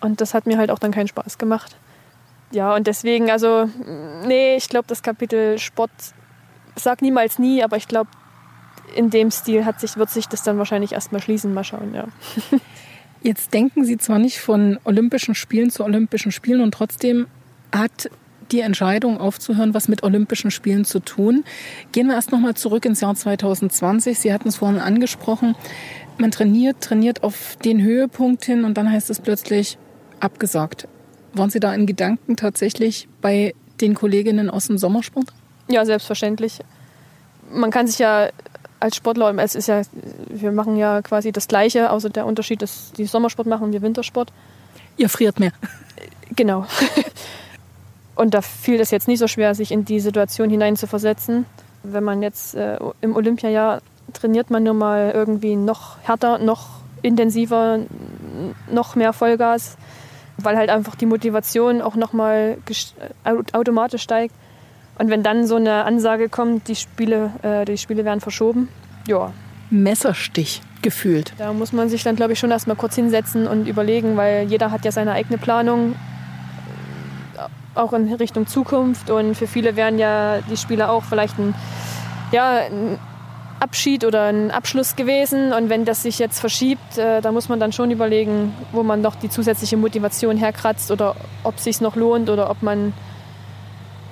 [0.00, 1.76] und das hat mir halt auch dann keinen Spaß gemacht
[2.52, 3.68] ja, und deswegen, also,
[4.26, 5.90] nee, ich glaube, das Kapitel Sport,
[6.76, 8.10] sag niemals nie, aber ich glaube,
[8.94, 11.54] in dem Stil hat sich, wird sich das dann wahrscheinlich erstmal schließen.
[11.54, 12.08] Mal schauen, ja.
[13.22, 17.26] Jetzt denken Sie zwar nicht von Olympischen Spielen zu Olympischen Spielen und trotzdem
[17.74, 18.10] hat
[18.50, 21.44] die Entscheidung aufzuhören, was mit Olympischen Spielen zu tun.
[21.92, 24.18] Gehen wir erst nochmal zurück ins Jahr 2020.
[24.18, 25.54] Sie hatten es vorhin angesprochen.
[26.18, 29.78] Man trainiert, trainiert auf den Höhepunkt hin und dann heißt es plötzlich
[30.20, 30.86] abgesagt.
[31.34, 35.26] Waren Sie da in Gedanken tatsächlich bei den Kolleginnen aus dem Sommersport?
[35.68, 36.60] Ja, selbstverständlich.
[37.50, 38.28] Man kann sich ja
[38.80, 39.82] als Sportler, es ist ja,
[40.28, 43.82] wir machen ja quasi das Gleiche, außer der Unterschied, dass die Sommersport machen und wir
[43.82, 44.32] Wintersport.
[44.96, 45.52] Ihr friert mehr.
[46.36, 46.66] Genau.
[48.14, 51.46] Und da fiel es jetzt nicht so schwer, sich in die Situation hineinzuversetzen.
[51.82, 53.80] Wenn man jetzt äh, im Olympiajahr
[54.12, 56.68] trainiert man nur mal irgendwie noch härter, noch
[57.02, 57.80] intensiver,
[58.70, 59.76] noch mehr Vollgas
[60.38, 62.58] weil halt einfach die Motivation auch nochmal
[63.52, 64.34] automatisch steigt.
[64.98, 68.68] Und wenn dann so eine Ansage kommt, die Spiele, äh, die Spiele werden verschoben,
[69.06, 69.32] ja.
[69.70, 71.32] Messerstich gefühlt.
[71.38, 74.70] Da muss man sich dann, glaube ich, schon erstmal kurz hinsetzen und überlegen, weil jeder
[74.70, 75.94] hat ja seine eigene Planung,
[77.74, 79.10] auch in Richtung Zukunft.
[79.10, 81.54] Und für viele werden ja die Spiele auch vielleicht ein,
[82.32, 82.98] ja, ein
[83.62, 85.52] Abschied oder ein Abschluss gewesen.
[85.52, 89.00] Und wenn das sich jetzt verschiebt, äh, da muss man dann schon überlegen, wo man
[89.00, 92.92] noch die zusätzliche Motivation herkratzt oder ob es sich noch lohnt oder ob man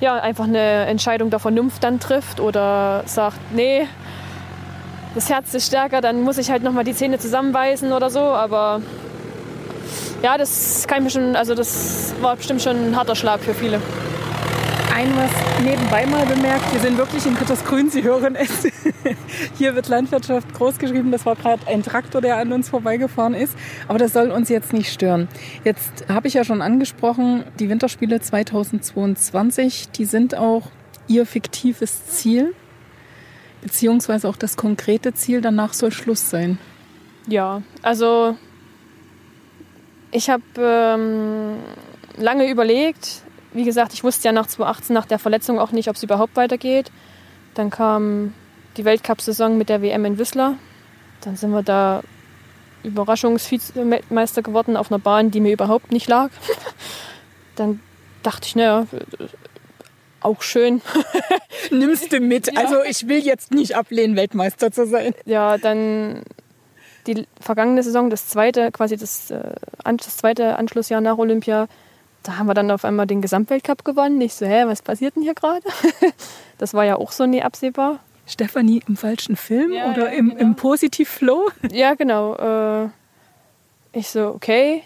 [0.00, 3.86] ja, einfach eine Entscheidung der Vernunft dann trifft oder sagt, nee,
[5.14, 8.20] das Herz ist stärker, dann muss ich halt nochmal die Zähne zusammenbeißen oder so.
[8.20, 8.80] Aber
[10.22, 13.52] ja, das kann ich mir schon, also das war bestimmt schon ein harter Schlag für
[13.52, 13.80] viele
[14.94, 15.30] ein was
[15.62, 16.72] nebenbei mal bemerkt.
[16.72, 18.66] Wir sind wirklich in Rittersgrün, Sie hören es.
[19.58, 21.12] Hier wird Landwirtschaft groß geschrieben.
[21.12, 23.56] Das war gerade ein Traktor, der an uns vorbeigefahren ist.
[23.88, 25.28] Aber das soll uns jetzt nicht stören.
[25.64, 30.70] Jetzt habe ich ja schon angesprochen, die Winterspiele 2022, die sind auch
[31.08, 32.54] Ihr fiktives Ziel,
[33.62, 35.40] beziehungsweise auch das konkrete Ziel.
[35.40, 36.58] Danach soll Schluss sein.
[37.26, 38.36] Ja, also
[40.12, 41.56] ich habe ähm,
[42.16, 43.22] lange überlegt,
[43.52, 46.36] wie gesagt, ich wusste ja nach 2018, nach der Verletzung auch nicht, ob es überhaupt
[46.36, 46.90] weitergeht.
[47.54, 48.34] Dann kam
[48.76, 50.54] die Weltcup-Saison mit der WM in Whistler.
[51.22, 52.02] Dann sind wir da
[52.82, 56.30] Überraschungsvizemeister geworden auf einer Bahn, die mir überhaupt nicht lag.
[57.56, 57.80] Dann
[58.22, 58.86] dachte ich, naja,
[60.20, 60.80] auch schön.
[61.70, 62.52] Nimmst du mit.
[62.52, 62.60] Ja.
[62.60, 65.14] Also ich will jetzt nicht ablehnen, Weltmeister zu sein.
[65.24, 66.22] Ja, dann
[67.06, 71.68] die vergangene Saison, das zweite, quasi das, äh, das zweite Anschlussjahr nach Olympia,
[72.22, 74.20] da haben wir dann auf einmal den Gesamtweltcup gewonnen.
[74.20, 75.66] Ich so, hä, was passiert denn hier gerade?
[76.58, 78.00] das war ja auch so nie absehbar.
[78.26, 80.40] Stefanie im falschen Film ja, oder im, genau.
[80.40, 81.50] im Positiv-Flow?
[81.72, 82.84] Ja, genau.
[82.84, 82.88] Äh,
[83.92, 84.82] ich so, okay.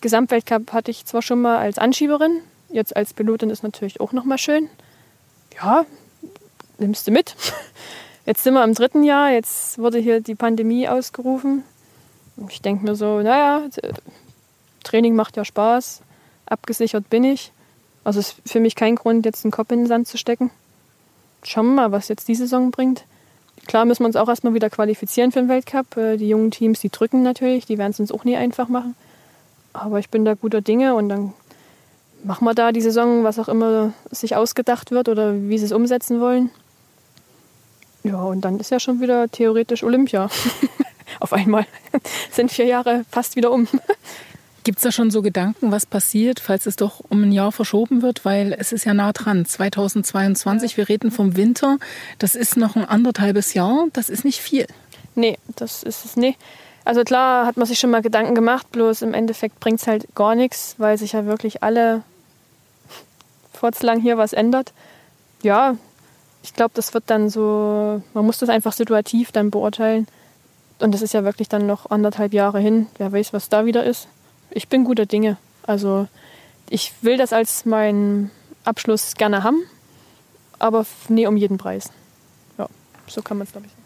[0.00, 4.38] Gesamtweltcup hatte ich zwar schon mal als Anschieberin, jetzt als Pilotin ist natürlich auch nochmal
[4.38, 4.68] schön.
[5.54, 5.84] Ja,
[6.78, 7.36] nimmst du mit.
[8.24, 11.64] Jetzt sind wir im dritten Jahr, jetzt wurde hier die Pandemie ausgerufen.
[12.48, 13.62] ich denke mir so, naja,
[14.84, 16.02] Training macht ja Spaß,
[16.52, 17.52] abgesichert bin ich.
[18.04, 20.50] Also ist für mich kein Grund, jetzt einen Kopf in den Sand zu stecken.
[21.42, 23.04] Schauen wir mal, was jetzt die Saison bringt.
[23.66, 25.96] Klar müssen wir uns auch erstmal wieder qualifizieren für den Weltcup.
[25.96, 28.94] Äh, die jungen Teams, die drücken natürlich, die werden es uns auch nie einfach machen.
[29.72, 31.32] Aber ich bin da guter Dinge und dann
[32.24, 35.72] machen wir da die Saison, was auch immer sich ausgedacht wird oder wie sie es
[35.72, 36.50] umsetzen wollen.
[38.04, 40.28] Ja, und dann ist ja schon wieder theoretisch Olympia.
[41.20, 41.66] Auf einmal
[42.32, 43.68] sind vier Jahre fast wieder um.
[44.64, 48.00] Gibt es da schon so Gedanken, was passiert, falls es doch um ein Jahr verschoben
[48.00, 48.24] wird?
[48.24, 49.44] Weil es ist ja nah dran.
[49.44, 51.78] 2022, wir reden vom Winter.
[52.18, 53.86] Das ist noch ein anderthalbes Jahr.
[53.92, 54.66] Das ist nicht viel.
[55.16, 56.38] Nee, das ist es nicht.
[56.84, 60.06] Also klar hat man sich schon mal Gedanken gemacht, bloß im Endeffekt bringt es halt
[60.14, 62.02] gar nichts, weil sich ja wirklich alle
[63.52, 64.72] furzlang hier was ändert.
[65.42, 65.76] Ja,
[66.44, 70.06] ich glaube, das wird dann so, man muss das einfach situativ dann beurteilen.
[70.78, 72.86] Und das ist ja wirklich dann noch anderthalb Jahre hin.
[72.98, 74.06] Wer weiß, was da wieder ist
[74.54, 75.36] ich bin guter Dinge.
[75.64, 76.08] Also
[76.68, 78.30] ich will das als meinen
[78.64, 79.62] Abschluss gerne haben,
[80.58, 81.90] aber nie um jeden Preis.
[82.58, 82.68] Ja,
[83.06, 83.81] so kann man es, glaube ich.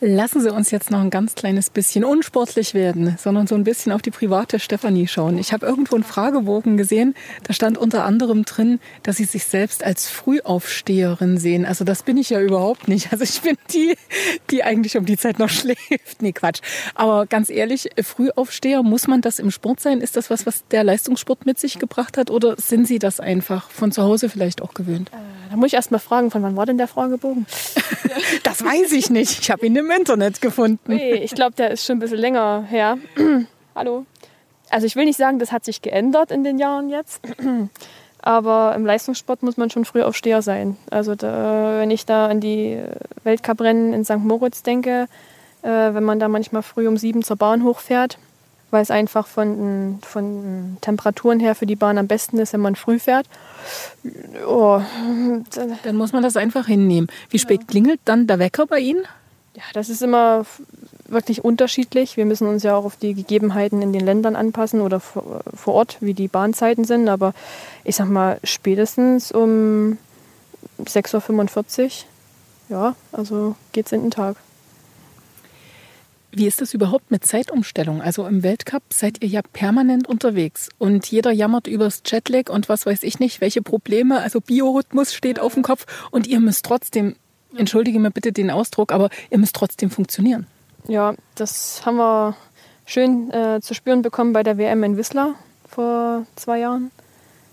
[0.00, 3.92] Lassen Sie uns jetzt noch ein ganz kleines bisschen unsportlich werden, sondern so ein bisschen
[3.92, 5.38] auf die private Stefanie schauen.
[5.38, 9.84] Ich habe irgendwo einen Fragebogen gesehen, da stand unter anderem drin, dass Sie sich selbst
[9.84, 11.64] als Frühaufsteherin sehen.
[11.64, 13.12] Also das bin ich ja überhaupt nicht.
[13.12, 13.94] Also ich bin die,
[14.50, 16.20] die eigentlich um die Zeit noch schläft.
[16.20, 16.60] Nee, Quatsch.
[16.96, 20.00] Aber ganz ehrlich, Frühaufsteher, muss man das im Sport sein?
[20.00, 22.30] Ist das was, was der Leistungssport mit sich gebracht hat?
[22.30, 25.10] Oder sind Sie das einfach von zu Hause vielleicht auch gewöhnt?
[25.12, 27.46] Äh, da muss ich erst mal fragen, von wann war denn der Fragebogen?
[28.42, 29.40] das weiß ich nicht.
[29.42, 30.80] Ich habe ihn im Internet gefunden.
[30.86, 32.98] Nee, ich glaube, der ist schon ein bisschen länger her.
[33.74, 34.06] Hallo.
[34.70, 37.20] Also ich will nicht sagen, das hat sich geändert in den Jahren jetzt.
[38.22, 40.76] Aber im Leistungssport muss man schon früh Aufsteher sein.
[40.90, 42.80] Also da, wenn ich da an die
[43.24, 44.18] Weltcuprennen in St.
[44.18, 45.06] Moritz denke,
[45.62, 48.18] äh, wenn man da manchmal früh um sieben zur Bahn hochfährt,
[48.70, 52.76] weil es einfach von, von Temperaturen her für die Bahn am besten ist, wenn man
[52.76, 53.26] früh fährt.
[54.46, 54.80] Oh.
[55.82, 57.08] Dann muss man das einfach hinnehmen.
[57.28, 57.66] Wie spät ja.
[57.66, 59.04] klingelt dann der Wecker bei Ihnen?
[59.54, 60.46] Ja, das ist immer
[61.06, 62.16] wirklich unterschiedlich.
[62.16, 65.98] Wir müssen uns ja auch auf die Gegebenheiten in den Ländern anpassen oder vor Ort,
[66.00, 67.08] wie die Bahnzeiten sind.
[67.08, 67.34] Aber
[67.84, 69.98] ich sag mal, spätestens um
[70.82, 71.90] 6.45 Uhr,
[72.70, 74.36] ja, also geht's in den Tag.
[76.34, 78.00] Wie ist das überhaupt mit Zeitumstellung?
[78.00, 82.86] Also im Weltcup seid ihr ja permanent unterwegs und jeder jammert übers Jetlag und was
[82.86, 84.18] weiß ich nicht, welche Probleme.
[84.18, 87.16] Also Biorhythmus steht auf dem Kopf und ihr müsst trotzdem,
[87.56, 90.46] entschuldige mir bitte den Ausdruck, aber ihr müsst trotzdem funktionieren.
[90.88, 92.36] Ja, das haben wir
[92.86, 95.34] schön äh, zu spüren bekommen bei der WM in Whistler
[95.68, 96.90] vor zwei Jahren.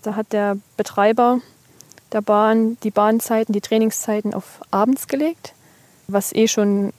[0.02, 1.40] Da hat der Betreiber
[2.12, 5.54] der Bahn die Bahnzeiten, die Trainingszeiten auf abends gelegt,
[6.08, 6.92] was eh schon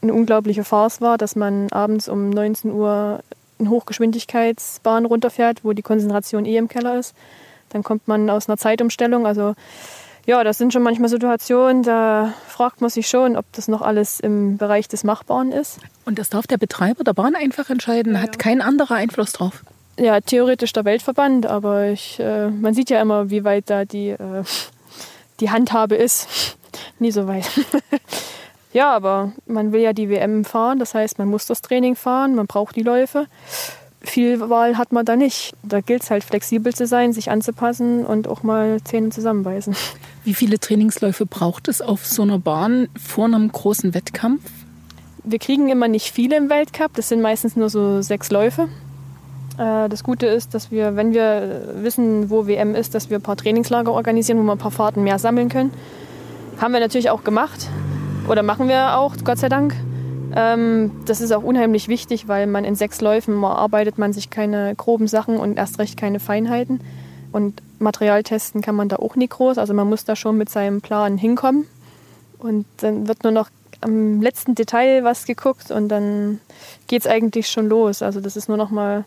[0.00, 3.22] eine unglaubliche Farce war, dass man abends um 19 Uhr
[3.58, 7.14] eine Hochgeschwindigkeitsbahn runterfährt, wo die Konzentration eh im Keller ist.
[7.70, 9.26] Dann kommt man aus einer Zeitumstellung.
[9.26, 9.54] Also
[10.28, 14.20] ja, das sind schon manchmal Situationen, da fragt man sich schon, ob das noch alles
[14.20, 15.78] im Bereich des Machbaren ist.
[16.04, 19.64] Und das darf der Betreiber der Bahn einfach entscheiden, ja, hat kein anderer Einfluss drauf.
[19.98, 24.10] Ja, theoretisch der Weltverband, aber ich, äh, man sieht ja immer, wie weit da die,
[24.10, 24.44] äh,
[25.40, 26.58] die Handhabe ist.
[26.98, 27.48] Nie so weit.
[28.74, 32.34] Ja, aber man will ja die WM fahren, das heißt, man muss das Training fahren,
[32.34, 33.26] man braucht die Läufe.
[34.08, 35.54] Viel Wahl hat man da nicht.
[35.62, 39.76] Da gilt es halt flexibel zu sein, sich anzupassen und auch mal Zähne zusammenbeißen.
[40.24, 44.42] Wie viele Trainingsläufe braucht es auf so einer Bahn vor einem großen Wettkampf?
[45.24, 48.68] Wir kriegen immer nicht viele im Weltcup, das sind meistens nur so sechs Läufe.
[49.58, 53.22] Äh, das Gute ist, dass wir, wenn wir wissen, wo WM ist, dass wir ein
[53.22, 55.70] paar Trainingslager organisieren, wo wir ein paar Fahrten mehr sammeln können.
[56.58, 57.68] Haben wir natürlich auch gemacht.
[58.26, 59.74] Oder machen wir auch, Gott sei Dank.
[60.38, 64.72] Ähm, das ist auch unheimlich wichtig, weil man in sechs Läufen arbeitet man sich keine
[64.76, 66.80] groben Sachen und erst recht keine Feinheiten.
[67.32, 69.58] Und Material testen kann man da auch nicht groß.
[69.58, 71.66] Also man muss da schon mit seinem Plan hinkommen.
[72.38, 76.40] Und dann wird nur noch am letzten Detail was geguckt und dann
[76.86, 78.02] geht es eigentlich schon los.
[78.02, 79.04] Also das ist nur noch mal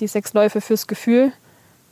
[0.00, 1.32] die sechs Läufe fürs Gefühl.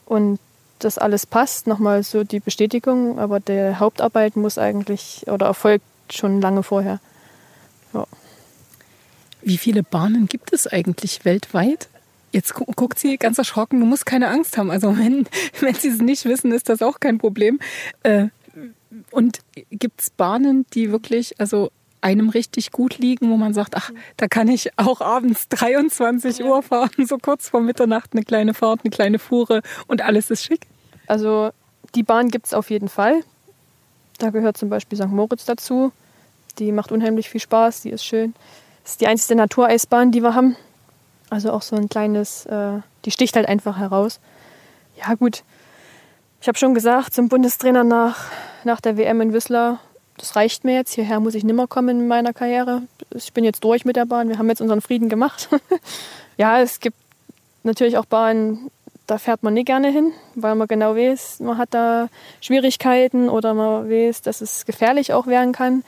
[0.07, 0.39] Und
[0.79, 3.19] das alles passt, nochmal so die Bestätigung.
[3.19, 7.01] Aber der Hauptarbeit muss eigentlich oder erfolgt schon lange vorher.
[7.93, 8.07] Ja.
[9.43, 11.89] Wie viele Bahnen gibt es eigentlich weltweit?
[12.33, 14.71] Jetzt gu guckt sie ganz erschrocken, du musst keine Angst haben.
[14.71, 15.27] Also wenn,
[15.61, 17.59] wenn sie es nicht wissen, ist das auch kein Problem.
[18.03, 18.29] Äh,
[19.11, 23.91] und gibt es Bahnen, die wirklich, also einem richtig gut liegen, wo man sagt, ach,
[24.17, 26.47] da kann ich auch abends 23 ja.
[26.47, 30.45] Uhr fahren, so kurz vor Mitternacht eine kleine Fahrt, eine kleine Fuhre und alles ist
[30.45, 30.67] schick?
[31.07, 31.51] Also
[31.95, 33.23] die Bahn gibt es auf jeden Fall.
[34.19, 35.09] Da gehört zum Beispiel St.
[35.09, 35.93] Moritz dazu.
[36.59, 38.35] Die macht unheimlich viel Spaß, die ist schön.
[38.91, 40.57] Ist die einzige Natureisbahn, die wir haben.
[41.31, 44.19] Also auch so ein kleines, äh, die sticht halt einfach heraus.
[44.97, 45.45] Ja gut,
[46.41, 48.33] ich habe schon gesagt zum Bundestrainer nach,
[48.65, 49.79] nach der WM in Whistler,
[50.17, 52.83] das reicht mir jetzt, hierher muss ich nimmer kommen in meiner Karriere.
[53.15, 55.49] Ich bin jetzt durch mit der Bahn, wir haben jetzt unseren Frieden gemacht.
[56.37, 56.97] ja, es gibt
[57.63, 58.73] natürlich auch Bahnen,
[59.07, 62.09] da fährt man nicht gerne hin, weil man genau weiß, man hat da
[62.41, 65.85] Schwierigkeiten oder man weiß, dass es gefährlich auch werden kann.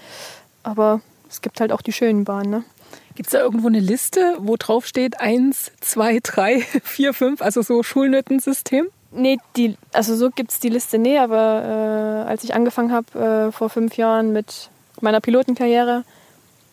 [0.63, 2.51] Aber es gibt halt auch die schönen Bahnen.
[2.51, 2.65] Ne?
[3.15, 7.63] Gibt es da irgendwo eine Liste, wo drauf steht 1, 2, 3, 4, 5, also
[7.63, 8.89] so Schulnötensystem?
[9.11, 13.49] Nee, die, also so gibt es die Liste nee, aber äh, als ich angefangen habe
[13.49, 14.71] äh, vor fünf Jahren mit
[15.01, 16.05] meiner Pilotenkarriere,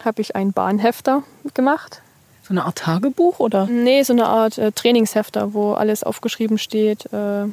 [0.04, 1.24] habe ich einen Bahnhefter
[1.54, 2.02] gemacht.
[2.44, 3.66] So eine Art Tagebuch oder?
[3.66, 7.46] Nee, so eine Art äh, Trainingshefter, wo alles aufgeschrieben steht, äh,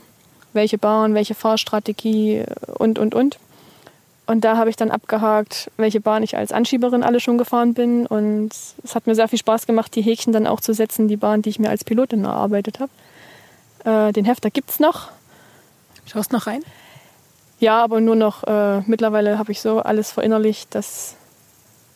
[0.53, 2.47] welche Bahn, welche Fahrstrategie äh,
[2.79, 3.39] und, und, und.
[4.27, 8.07] Und da habe ich dann abgehakt, welche Bahn ich als Anschieberin alle schon gefahren bin.
[8.07, 8.51] Und
[8.83, 11.43] es hat mir sehr viel Spaß gemacht, die Häkchen dann auch zu setzen, die Bahn,
[11.43, 14.09] die ich mir als Pilotin erarbeitet habe.
[14.09, 15.11] Äh, den Hefter gibt es noch.
[16.07, 16.65] Schaust noch rein?
[17.61, 21.15] Ja, aber nur noch, äh, mittlerweile habe ich so alles verinnerlicht, dass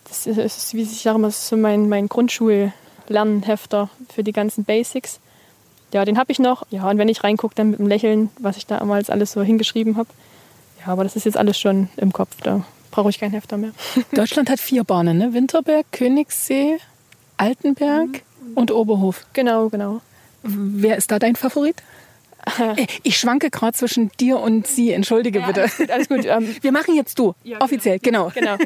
[0.09, 2.73] das ist, wie ich sage immer, so mein, mein Grundschul-
[3.11, 5.21] Lernhefter für die ganzen Basics.
[5.93, 6.65] Ja, den habe ich noch.
[6.71, 9.97] Ja, und wenn ich reingucke, dann mit dem Lächeln, was ich damals alles so hingeschrieben
[9.97, 10.09] habe.
[10.81, 12.37] Ja, aber das ist jetzt alles schon im Kopf.
[12.43, 13.73] Da brauche ich keinen Hefter mehr.
[14.13, 15.35] Deutschland hat vier Bahnen, ne?
[15.35, 16.79] Winterberg, Königssee,
[17.37, 18.55] Altenberg mhm.
[18.55, 19.27] und Oberhof.
[19.33, 20.01] Genau, genau.
[20.43, 21.77] Wer ist da dein Favorit?
[22.59, 25.61] Äh, ich schwanke gerade zwischen dir und sie, entschuldige ja, bitte.
[25.61, 25.91] Alles gut.
[25.91, 26.25] Alles gut.
[26.25, 27.65] Ähm, Wir machen jetzt du, ja, genau.
[27.67, 28.31] offiziell, genau.
[28.35, 28.57] genau.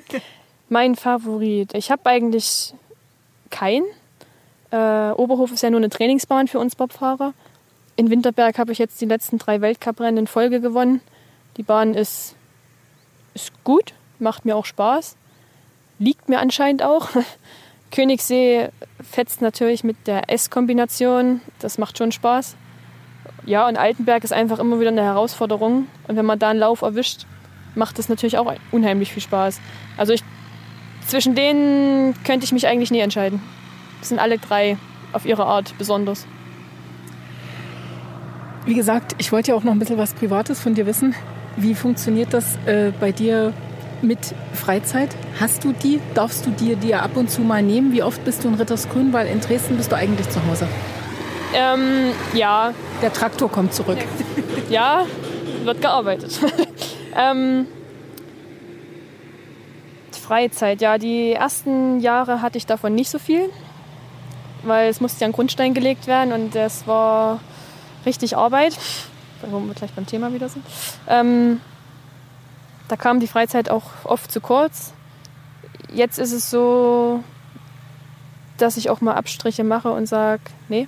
[0.68, 1.74] Mein Favorit.
[1.74, 2.72] Ich habe eigentlich
[3.50, 3.84] keinen.
[4.70, 7.34] Äh, Oberhof ist ja nur eine Trainingsbahn für uns Bobfahrer.
[7.96, 11.00] In Winterberg habe ich jetzt die letzten drei Weltcuprennen in Folge gewonnen.
[11.56, 12.34] Die Bahn ist,
[13.34, 15.16] ist gut, macht mir auch Spaß.
[15.98, 17.08] Liegt mir anscheinend auch.
[17.90, 21.40] Königssee fetzt natürlich mit der S-Kombination.
[21.60, 22.56] Das macht schon Spaß.
[23.46, 25.86] Ja, und Altenberg ist einfach immer wieder eine Herausforderung.
[26.08, 27.26] Und wenn man da einen Lauf erwischt,
[27.74, 29.60] macht das natürlich auch unheimlich viel Spaß.
[29.96, 30.22] Also ich,
[31.06, 33.40] zwischen denen könnte ich mich eigentlich nie entscheiden
[34.08, 34.76] sind alle drei
[35.12, 36.26] auf ihre Art besonders.
[38.64, 41.14] Wie gesagt, ich wollte ja auch noch ein bisschen was Privates von dir wissen.
[41.56, 43.52] Wie funktioniert das äh, bei dir
[44.02, 45.10] mit Freizeit?
[45.40, 46.00] Hast du die?
[46.14, 47.92] Darfst du dir die ab und zu mal nehmen?
[47.92, 49.12] Wie oft bist du in Rittersgrün?
[49.12, 50.68] Weil in Dresden bist du eigentlich zu Hause.
[51.54, 52.72] Ähm, ja.
[53.02, 53.98] Der Traktor kommt zurück.
[54.68, 55.06] Ja,
[55.62, 56.38] wird gearbeitet.
[57.16, 57.66] ähm,
[60.10, 63.50] Freizeit, ja, die ersten Jahre hatte ich davon nicht so viel
[64.66, 67.40] weil es musste ja ein Grundstein gelegt werden und das war
[68.06, 68.76] richtig Arbeit,
[69.50, 70.64] wo wir gleich beim Thema wieder sind.
[71.08, 71.60] Ähm,
[72.88, 74.92] da kam die Freizeit auch oft zu kurz.
[75.92, 77.22] Jetzt ist es so,
[78.58, 80.86] dass ich auch mal Abstriche mache und sage, nee,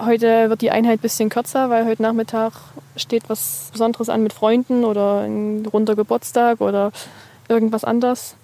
[0.00, 2.52] heute wird die Einheit ein bisschen kürzer, weil heute Nachmittag
[2.96, 6.92] steht was Besonderes an mit Freunden oder ein runder Geburtstag oder
[7.48, 8.36] irgendwas anderes.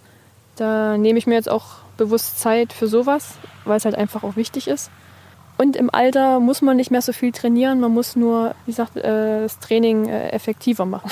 [0.56, 1.64] Da nehme ich mir jetzt auch
[1.96, 4.90] bewusst Zeit für sowas, weil es halt einfach auch wichtig ist.
[5.58, 8.96] Und im Alter muss man nicht mehr so viel trainieren, man muss nur, wie gesagt,
[8.96, 11.10] äh, das Training äh, effektiver machen.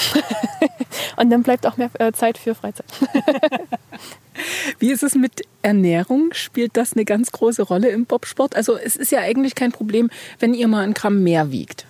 [1.17, 2.87] Und dann bleibt auch mehr äh, Zeit für Freizeit.
[4.79, 6.31] Wie ist es mit Ernährung?
[6.33, 8.57] Spielt das eine ganz große Rolle im Bobsport?
[8.57, 11.87] Also es ist ja eigentlich kein Problem, wenn ihr mal ein Gramm mehr wiegt.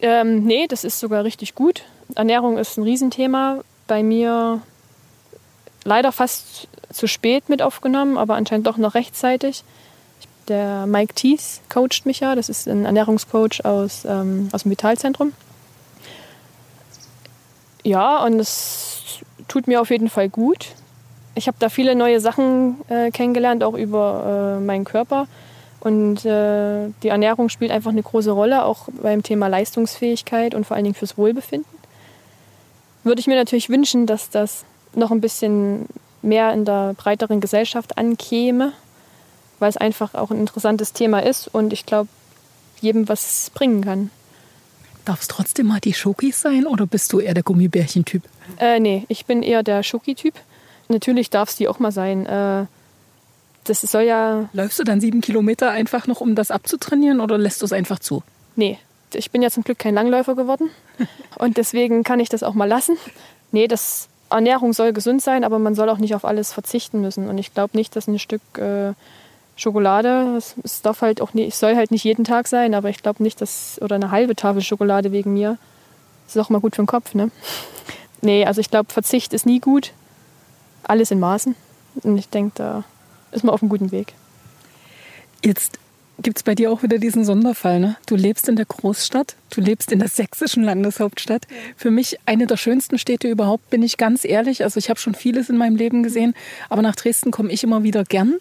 [0.00, 1.82] Ähm, nee, das ist sogar richtig gut.
[2.14, 3.62] Ernährung ist ein Riesenthema.
[3.86, 4.62] Bei mir
[5.84, 9.64] leider fast zu spät mit aufgenommen, aber anscheinend doch noch rechtzeitig.
[10.48, 15.32] Der Mike Thies coacht mich ja, das ist ein Ernährungscoach aus, ähm, aus dem Vitalzentrum.
[17.82, 20.68] Ja, und es tut mir auf jeden Fall gut.
[21.34, 25.26] Ich habe da viele neue Sachen äh, kennengelernt, auch über äh, meinen Körper.
[25.80, 30.76] Und äh, die Ernährung spielt einfach eine große Rolle, auch beim Thema Leistungsfähigkeit und vor
[30.76, 31.78] allen Dingen fürs Wohlbefinden.
[33.02, 35.86] Würde ich mir natürlich wünschen, dass das noch ein bisschen
[36.20, 38.72] mehr in der breiteren Gesellschaft ankäme,
[39.60, 42.08] weil es einfach auch ein interessantes Thema ist und ich glaube,
[42.80, 44.10] jedem was bringen kann.
[45.04, 48.22] Darf es trotzdem mal die Schokis sein oder bist du eher der Gummibärchen-Typ?
[48.58, 50.34] Äh, nee, ich bin eher der Schoki-Typ.
[50.88, 52.26] Natürlich darf es die auch mal sein.
[52.26, 52.66] Äh,
[53.64, 54.48] das soll ja.
[54.52, 57.98] Läufst du dann sieben Kilometer einfach noch, um das abzutrainieren oder lässt du es einfach
[57.98, 58.22] zu?
[58.56, 58.78] Nee,
[59.14, 60.70] ich bin ja zum Glück kein Langläufer geworden
[61.38, 62.96] und deswegen kann ich das auch mal lassen.
[63.52, 67.28] Nee, das Ernährung soll gesund sein, aber man soll auch nicht auf alles verzichten müssen.
[67.28, 68.92] Und ich glaube nicht, dass ein Stück äh,
[69.60, 73.02] Schokolade, es, es, darf halt auch nicht, soll halt nicht jeden Tag sein, aber ich
[73.02, 75.58] glaube nicht, dass, oder eine halbe Tafel Schokolade wegen mir,
[76.26, 77.30] das ist auch mal gut für den Kopf, ne?
[78.22, 79.92] Nee, also ich glaube, Verzicht ist nie gut.
[80.82, 81.54] Alles in Maßen.
[82.02, 82.84] Und ich denke, da
[83.32, 84.14] ist man auf einem guten Weg.
[85.44, 85.78] Jetzt
[86.22, 87.80] gibt es bei dir auch wieder diesen Sonderfall.
[87.80, 87.96] Ne?
[88.06, 91.46] Du lebst in der Großstadt, du lebst in der sächsischen Landeshauptstadt.
[91.76, 94.62] Für mich eine der schönsten Städte überhaupt, bin ich ganz ehrlich.
[94.62, 96.34] Also ich habe schon vieles in meinem Leben gesehen,
[96.68, 98.34] aber nach Dresden komme ich immer wieder gern.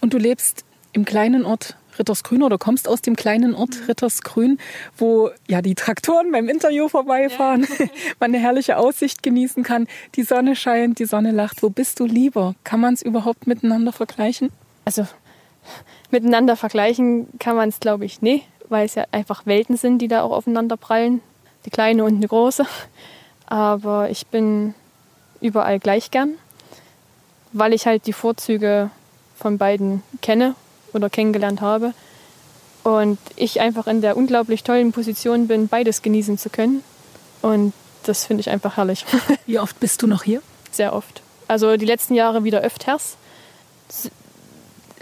[0.00, 3.86] Und du lebst im kleinen Ort Rittersgrün oder kommst aus dem kleinen Ort mhm.
[3.86, 4.58] Rittersgrün,
[4.96, 7.66] wo ja die Traktoren beim Interview vorbeifahren,
[8.20, 11.62] man eine herrliche Aussicht genießen kann, die Sonne scheint, die Sonne lacht.
[11.62, 12.54] Wo bist du lieber?
[12.64, 14.50] Kann man es überhaupt miteinander vergleichen?
[14.84, 15.06] Also
[16.10, 20.08] miteinander vergleichen kann man es, glaube ich, nicht, weil es ja einfach Welten sind, die
[20.08, 21.20] da auch aufeinander prallen.
[21.66, 22.64] Die kleine und eine große.
[23.46, 24.74] Aber ich bin
[25.40, 26.34] überall gleich gern,
[27.52, 28.90] weil ich halt die Vorzüge
[29.38, 30.54] von beiden kenne
[30.92, 31.94] oder kennengelernt habe.
[32.84, 36.82] Und ich einfach in der unglaublich tollen Position bin, beides genießen zu können.
[37.42, 37.72] Und
[38.04, 39.04] das finde ich einfach herrlich.
[39.46, 40.42] Wie oft bist du noch hier?
[40.70, 41.22] Sehr oft.
[41.48, 43.16] Also die letzten Jahre wieder öfters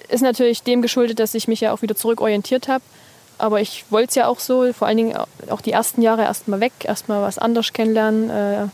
[0.08, 2.84] ist natürlich dem geschuldet, dass ich mich ja auch wieder zurückorientiert habe.
[3.38, 5.16] Aber ich wollte es ja auch so, vor allen Dingen
[5.50, 8.66] auch die ersten Jahre erstmal weg, erstmal was anderes kennenlernen, äh,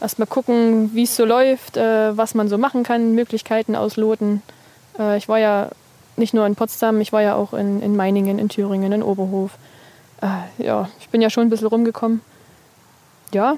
[0.00, 4.42] erstmal gucken, wie es so läuft, äh, was man so machen kann, Möglichkeiten ausloten.
[4.98, 5.70] Äh, ich war ja
[6.16, 9.52] nicht nur in Potsdam, ich war ja auch in, in Meiningen, in Thüringen, in Oberhof.
[10.20, 12.20] Äh, ja, ich bin ja schon ein bisschen rumgekommen.
[13.32, 13.56] Ja,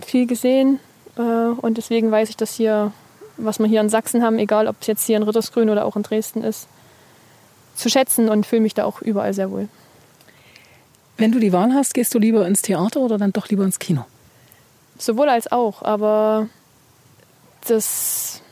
[0.00, 0.78] viel gesehen
[1.16, 2.92] äh, und deswegen weiß ich, dass hier
[3.36, 5.96] was wir hier in Sachsen haben, egal ob es jetzt hier in Rittersgrün oder auch
[5.96, 6.68] in Dresden ist,
[7.74, 9.68] zu schätzen und fühle mich da auch überall sehr wohl.
[11.16, 13.78] Wenn du die Wahl hast, gehst du lieber ins Theater oder dann doch lieber ins
[13.78, 14.04] Kino?
[14.98, 16.48] Sowohl als auch, aber
[17.66, 18.42] das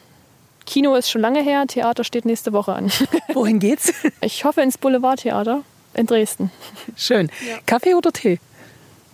[0.70, 2.92] Kino ist schon lange her, Theater steht nächste Woche an.
[3.34, 3.92] Wohin geht's?
[4.20, 5.64] Ich hoffe ins Boulevardtheater
[5.94, 6.52] in Dresden.
[6.96, 7.28] Schön.
[7.44, 7.58] Ja.
[7.66, 8.38] Kaffee oder Tee?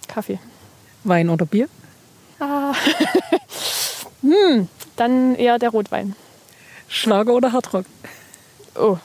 [0.06, 0.38] Kaffee.
[1.04, 1.70] Wein oder Bier?
[2.40, 2.74] Ah.
[4.20, 6.14] hm, dann eher der Rotwein.
[6.88, 7.86] Schlager oder Hardrock?
[8.78, 8.98] Oh.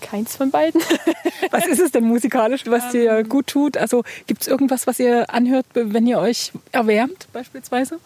[0.00, 0.80] Keins von beiden.
[1.50, 3.28] was ist es denn musikalisch, was dir ähm.
[3.28, 3.76] gut tut?
[3.76, 7.98] Also gibt es irgendwas, was ihr anhört, wenn ihr euch erwärmt, beispielsweise?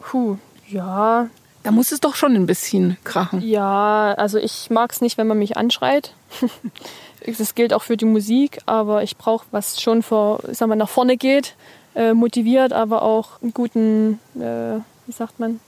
[0.00, 0.36] Puh,
[0.66, 1.30] ja.
[1.70, 3.42] Da muss es doch schon ein bisschen krachen.
[3.42, 6.14] Ja, also ich mag es nicht, wenn man mich anschreit.
[7.38, 10.88] das gilt auch für die Musik, aber ich brauche was schon vor, sagen wir, nach
[10.88, 11.54] vorne geht,
[11.94, 15.60] äh, motiviert, aber auch einen guten, äh, wie sagt man,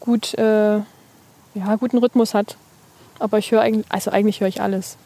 [0.00, 0.74] gut, äh,
[1.54, 2.58] ja, guten Rhythmus hat.
[3.18, 4.98] Aber ich höre eigentlich, also eigentlich höre ich alles.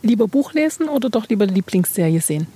[0.00, 2.46] Lieber Buch lesen oder doch lieber Lieblingsserie sehen?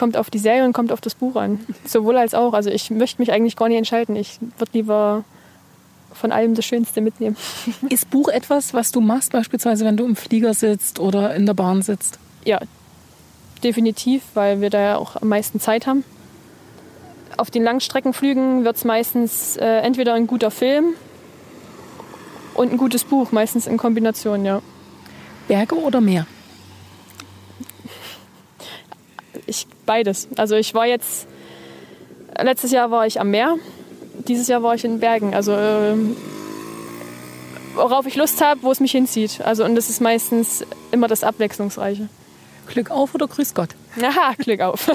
[0.00, 1.60] Kommt auf die Serie und kommt auf das Buch an.
[1.84, 2.54] Sowohl als auch.
[2.54, 4.16] Also ich möchte mich eigentlich gar nicht entscheiden.
[4.16, 5.24] Ich würde lieber
[6.14, 7.36] von allem das Schönste mitnehmen.
[7.90, 11.52] Ist Buch etwas, was du machst, beispielsweise wenn du im Flieger sitzt oder in der
[11.52, 12.18] Bahn sitzt?
[12.46, 12.60] Ja,
[13.62, 16.02] definitiv, weil wir da ja auch am meisten Zeit haben.
[17.36, 20.94] Auf den Langstreckenflügen wird es meistens äh, entweder ein guter Film
[22.54, 24.62] und ein gutes Buch, meistens in Kombination, ja.
[25.46, 26.26] Berge oder Meer?
[29.44, 30.28] Ich beides.
[30.36, 31.26] Also ich war jetzt
[32.40, 33.56] letztes Jahr war ich am Meer,
[34.28, 35.34] dieses Jahr war ich in Bergen.
[35.34, 35.96] Also äh,
[37.74, 39.40] worauf ich Lust habe, wo es mich hinzieht.
[39.40, 42.08] Also und das ist meistens immer das Abwechslungsreiche.
[42.70, 43.70] Glück auf oder Grüß Gott?
[44.00, 44.90] Aha, Glück auf.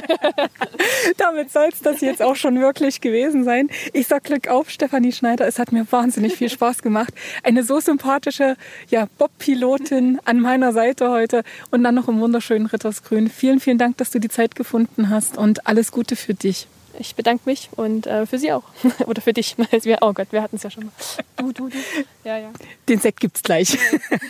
[1.17, 3.69] Damit soll es das jetzt auch schon wirklich gewesen sein.
[3.93, 5.45] Ich sag Glück auf, Stefanie Schneider.
[5.45, 7.13] Es hat mir wahnsinnig viel Spaß gemacht.
[7.43, 8.55] Eine so sympathische
[8.89, 13.29] ja, Bob-Pilotin an meiner Seite heute und dann noch im wunderschönen Rittersgrün.
[13.29, 16.67] Vielen, vielen Dank, dass du die Zeit gefunden hast und alles Gute für dich.
[16.99, 18.63] Ich bedanke mich und äh, für Sie auch.
[19.05, 19.55] Oder für dich.
[20.01, 20.91] oh Gott, wir hatten es ja schon mal.
[21.37, 21.77] Du, du, du.
[22.23, 22.51] Ja, ja.
[22.89, 23.77] Den Sekt gibt's gleich.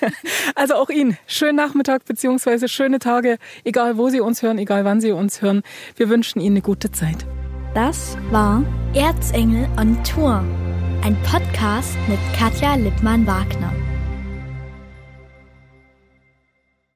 [0.55, 2.67] also auch Ihnen schönen Nachmittag bzw.
[2.67, 5.63] schöne Tage, egal wo Sie uns hören, egal wann Sie uns hören.
[5.95, 7.25] Wir wünschen Ihnen eine gute Zeit.
[7.73, 8.63] Das war
[8.93, 10.43] Erzengel on Tour,
[11.03, 13.84] ein Podcast mit Katja Lippmann-Wagner.